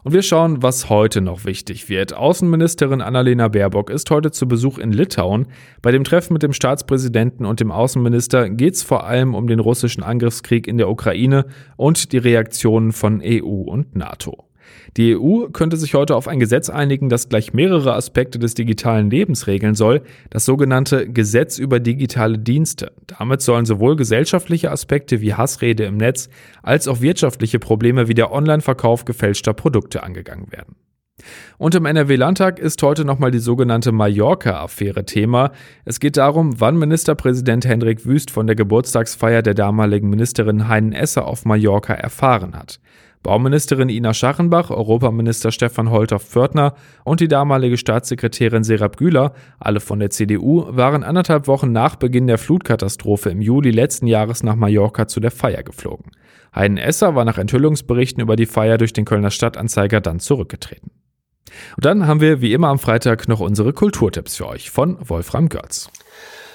Und 0.05 0.13
wir 0.13 0.23
schauen, 0.23 0.63
was 0.63 0.89
heute 0.89 1.21
noch 1.21 1.45
wichtig 1.45 1.89
wird. 1.89 2.13
Außenministerin 2.13 3.01
Annalena 3.01 3.47
Baerbock 3.47 3.89
ist 3.89 4.11
heute 4.11 4.33
zu 4.33 4.49
Besuch 4.49 4.79
in 4.79 4.91
Litauen. 4.91 5.47
Bei 5.81 5.93
dem 5.93 6.03
Treffen 6.03 6.33
mit 6.33 6.43
dem 6.43 6.53
Staatspräsidenten 6.53 7.47
und 7.47 7.61
dem 7.61 7.71
Außenminister 7.71 8.51
geht 8.51 8.75
es 8.75 8.83
vor 8.83 9.05
allem 9.05 9.37
um 9.37 9.47
den 9.47 9.61
russischen 9.61 10.03
Angriffskrieg 10.03 10.67
in 10.67 10.77
der 10.77 10.89
Ukraine 10.89 11.47
und 11.77 12.13
die 12.13 12.19
Reaktionen 12.19 12.91
von 12.91 13.23
EU 13.25 13.63
und 13.63 13.95
NATO. 13.95 14.52
Die 14.97 15.17
EU 15.17 15.49
könnte 15.53 15.77
sich 15.77 15.95
heute 15.95 16.17
auf 16.17 16.29
ein 16.29 16.41
Gesetz 16.41 16.69
einigen, 16.71 17.09
das 17.09 17.29
gleich 17.29 17.53
mehrere 17.53 17.95
Aspekte 17.95 18.39
des 18.39 18.55
digitalen 18.55 19.11
Lebens 19.11 19.47
regeln 19.47 19.75
soll, 19.75 20.03
das 20.31 20.45
sogenannte 20.45 21.09
Gesetz 21.09 21.59
über 21.59 21.81
digitale 21.81 22.39
Dienste. 22.39 22.93
Damit 23.07 23.43
sollen 23.43 23.65
sowohl 23.65 23.97
gesellschaftliche 23.97 24.71
Aspekte 24.71 25.21
wie 25.21 25.35
Hassrede 25.35 25.85
im 25.85 25.97
Netz 25.97 26.29
als 26.63 26.89
auch 26.89 27.01
wirtschaftliche 27.01 27.59
Probleme 27.59 28.09
wie 28.09 28.15
der 28.15 28.33
Online-Verkauf 28.33 29.05
gefälschter 29.05 29.55
Produkte 29.55 30.03
angegangen 30.03 30.53
werden. 30.53 30.77
Und 31.59 31.75
im 31.75 31.87
NRW-Landtag 31.87 32.59
ist 32.59 32.83
heute 32.83 33.05
nochmal 33.05 33.31
die 33.31 33.39
sogenannte 33.39 33.93
Mallorca-Affäre 33.93 35.05
Thema. 35.05 35.53
Es 35.85 36.01
geht 36.01 36.17
darum, 36.17 36.61
wann 36.61 36.79
Ministerpräsident 36.79 37.65
Hendrik 37.65 38.07
Wüst 38.07 38.31
von 38.31 38.47
der 38.47 38.57
Geburtstagsfeier 38.57 39.43
der 39.43 39.55
damaligen 39.55 40.09
Ministerin 40.11 40.69
Heinen 40.69 40.93
Esser 40.93 41.27
auf 41.27 41.45
Mallorca 41.45 41.95
erfahren 41.95 42.57
hat. 42.57 42.81
Bauministerin 43.23 43.89
Ina 43.89 44.15
Schachenbach, 44.15 44.71
Europaminister 44.71 45.53
Stefan 45.53 45.91
Holthoff-Pförtner 45.91 46.75
und 47.05 47.21
die 47.21 47.29
damalige 47.29 47.77
Staatssekretärin 47.77 48.65
Serap 48.65 48.97
Güler, 48.97 49.33
alle 49.61 49.79
von 49.81 50.01
der 50.01 50.11
CDU, 50.11 50.67
waren 50.69 51.05
anderthalb 51.05 51.47
Wochen 51.47 51.71
nach 51.71 51.97
Beginn 51.97 52.27
der 52.27 52.39
Flutkatastrophe 52.39 53.31
im 53.31 53.41
Juli 53.41 53.71
letzten 53.71 54.09
Jahres 54.09 54.43
nach 54.43 54.57
Mallorca 54.57 55.07
zu 55.07 55.21
der 55.21 55.31
Feier 55.31 55.63
geflogen. 55.63 56.11
Heiden 56.55 56.79
Esser 56.79 57.15
war 57.15 57.25
nach 57.25 57.39
Enthüllungsberichten 57.39 58.21
über 58.23 58.37
die 58.37 58.47
Feier 58.47 58.77
durch 58.77 58.93
den 58.93 59.05
Kölner 59.05 59.31
Stadtanzeiger 59.31 60.01
dann 60.01 60.19
zurückgetreten. 60.19 60.91
Und 61.77 61.85
dann 61.85 62.07
haben 62.07 62.21
wir 62.21 62.41
wie 62.41 62.53
immer 62.53 62.69
am 62.69 62.79
Freitag 62.79 63.29
noch 63.29 63.41
unsere 63.41 63.73
Kulturtipps 63.73 64.37
für 64.37 64.49
euch 64.49 64.71
von 64.71 64.97
Wolfram 65.01 65.49
Görz. 65.49 65.91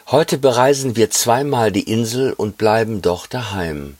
Heute 0.10 0.38
bereisen 0.38 0.95
wir 0.95 1.10
zweimal 1.12 1.71
die 1.71 1.91
Insel 1.91 2.34
und 2.34 2.58
bleiben 2.58 3.01
doch 3.01 3.27
daheim. 3.27 3.95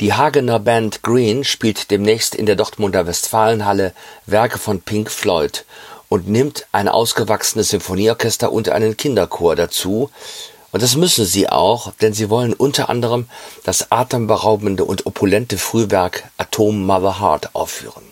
Die 0.00 0.14
Hagener 0.14 0.58
Band 0.58 1.02
Green 1.02 1.44
spielt 1.44 1.90
demnächst 1.90 2.34
in 2.34 2.46
der 2.46 2.56
Dortmunder 2.56 3.06
Westfalenhalle 3.06 3.92
Werke 4.24 4.56
von 4.56 4.80
Pink 4.80 5.10
Floyd 5.10 5.66
und 6.08 6.26
nimmt 6.26 6.66
ein 6.72 6.88
ausgewachsenes 6.88 7.68
Symphonieorchester 7.68 8.50
und 8.50 8.70
einen 8.70 8.96
Kinderchor 8.96 9.56
dazu. 9.56 10.08
Und 10.72 10.82
das 10.82 10.96
müssen 10.96 11.26
sie 11.26 11.50
auch, 11.50 11.92
denn 12.00 12.14
sie 12.14 12.30
wollen 12.30 12.54
unter 12.54 12.88
anderem 12.88 13.28
das 13.64 13.92
atemberaubende 13.92 14.86
und 14.86 15.04
opulente 15.04 15.58
Frühwerk 15.58 16.30
Atom 16.38 16.86
Mother 16.86 17.20
Heart 17.20 17.54
aufführen. 17.54 18.04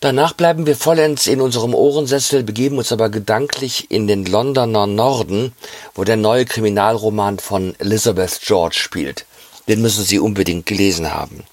Danach 0.00 0.32
bleiben 0.32 0.66
wir 0.66 0.74
vollends 0.74 1.28
in 1.28 1.40
unserem 1.40 1.72
Ohrensessel, 1.72 2.42
begeben 2.42 2.78
uns 2.78 2.90
aber 2.90 3.10
gedanklich 3.10 3.92
in 3.92 4.08
den 4.08 4.26
Londoner 4.26 4.88
Norden, 4.88 5.52
wo 5.94 6.02
der 6.02 6.16
neue 6.16 6.46
Kriminalroman 6.46 7.38
von 7.38 7.76
Elizabeth 7.78 8.40
George 8.44 8.76
spielt. 8.76 9.24
Den 9.68 9.82
müssen 9.82 10.04
Sie 10.04 10.18
unbedingt 10.18 10.66
gelesen 10.66 11.12
haben. 11.12 11.44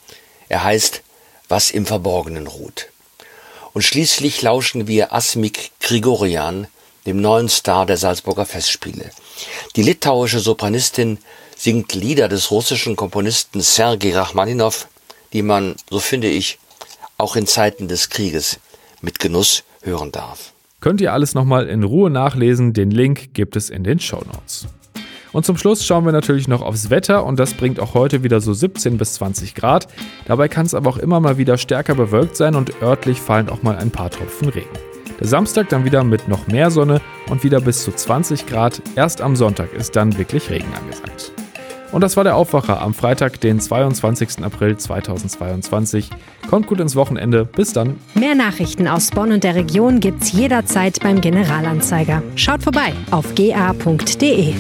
Er 0.50 0.64
heißt 0.64 1.04
Was 1.48 1.70
im 1.70 1.86
Verborgenen 1.86 2.48
ruht. 2.48 2.88
Und 3.74 3.82
schließlich 3.84 4.42
lauschen 4.42 4.88
wir 4.88 5.14
Asmik 5.14 5.72
Grigorian, 5.82 6.68
dem 7.06 7.22
neuen 7.22 7.50
Star 7.50 7.86
der 7.86 7.98
Salzburger 7.98 8.46
Festspiele. 8.46 9.12
Die 9.76 9.84
litauische 9.84 10.40
Sopranistin 10.40 11.20
singt 11.58 11.94
Lieder 11.94 12.28
des 12.28 12.52
russischen 12.52 12.96
Komponisten 12.96 13.62
Sergei 13.62 14.16
Rachmaninow, 14.16 14.88
die 15.34 15.42
man, 15.42 15.76
so 15.90 16.00
finde 16.00 16.28
ich, 16.28 16.58
auch 17.18 17.36
in 17.36 17.48
Zeiten 17.48 17.88
des 17.88 18.10
Krieges 18.10 18.60
mit 19.02 19.20
Genuss 19.20 19.64
hören 19.82 20.12
darf. 20.12 20.54
Könnt 20.80 21.02
ihr 21.02 21.14
alles 21.14 21.34
nochmal 21.34 21.68
in 21.68 21.84
Ruhe 21.84 22.10
nachlesen, 22.10 22.74
den 22.74 22.92
Link 22.92 23.34
gibt 23.34 23.56
es 23.56 23.70
in 23.70 23.84
den 23.84 24.00
Show 24.00 24.22
Notes. 24.26 24.68
Und 25.36 25.46
zum 25.46 25.58
Schluss 25.58 25.86
schauen 25.86 26.06
wir 26.06 26.14
natürlich 26.14 26.48
noch 26.48 26.62
aufs 26.62 26.90
Wetter 26.90 27.26
und 27.26 27.38
das 27.38 27.56
bringt 27.56 27.82
auch 27.82 27.94
heute 27.94 28.24
wieder 28.24 28.40
so 28.40 28.54
17 28.54 28.98
bis 28.98 29.16
20 29.16 29.54
Grad. 29.54 29.90
Dabei 30.24 30.48
kann 30.48 30.66
es 30.66 30.74
aber 30.74 30.90
auch 30.90 30.98
immer 30.98 31.20
mal 31.20 31.38
wieder 31.38 31.58
stärker 31.58 31.94
bewölkt 31.94 32.38
sein 32.38 32.56
und 32.56 32.82
örtlich 32.82 33.20
fallen 33.20 33.50
auch 33.50 33.62
mal 33.62 33.76
ein 33.76 33.92
paar 33.92 34.10
Tropfen 34.10 34.48
Regen. 34.48 34.70
Der 35.20 35.28
Samstag 35.28 35.68
dann 35.68 35.84
wieder 35.84 36.06
mit 36.06 36.30
noch 36.30 36.48
mehr 36.48 36.72
Sonne 36.72 37.02
und 37.30 37.44
wieder 37.44 37.60
bis 37.60 37.84
zu 37.84 37.92
20 37.92 38.46
Grad. 38.46 38.82
Erst 38.96 39.20
am 39.20 39.36
Sonntag 39.36 39.74
ist 39.74 39.98
dann 39.98 40.18
wirklich 40.18 40.50
Regen 40.50 40.74
angesagt. 40.74 41.34
Und 41.92 42.00
das 42.00 42.16
war 42.16 42.24
der 42.24 42.38
Aufwacher 42.38 42.82
am 42.82 42.94
Freitag, 42.94 43.42
den 43.42 43.60
22. 43.60 44.42
April 44.42 44.78
2022. 44.78 46.12
Kommt 46.50 46.68
gut 46.68 46.80
ins 46.80 46.96
Wochenende. 46.96 47.44
Bis 47.44 47.74
dann. 47.74 47.98
Mehr 48.14 48.36
Nachrichten 48.36 48.88
aus 48.88 49.12
Bonn 49.12 49.34
und 49.34 49.44
der 49.44 49.56
Region 49.56 50.00
gibt's 50.00 50.32
jederzeit 50.32 51.02
beim 51.02 51.20
Generalanzeiger. 51.20 52.24
Schaut 52.38 52.64
vorbei 52.64 52.94
auf 53.12 53.36
ga.de. 53.36 54.54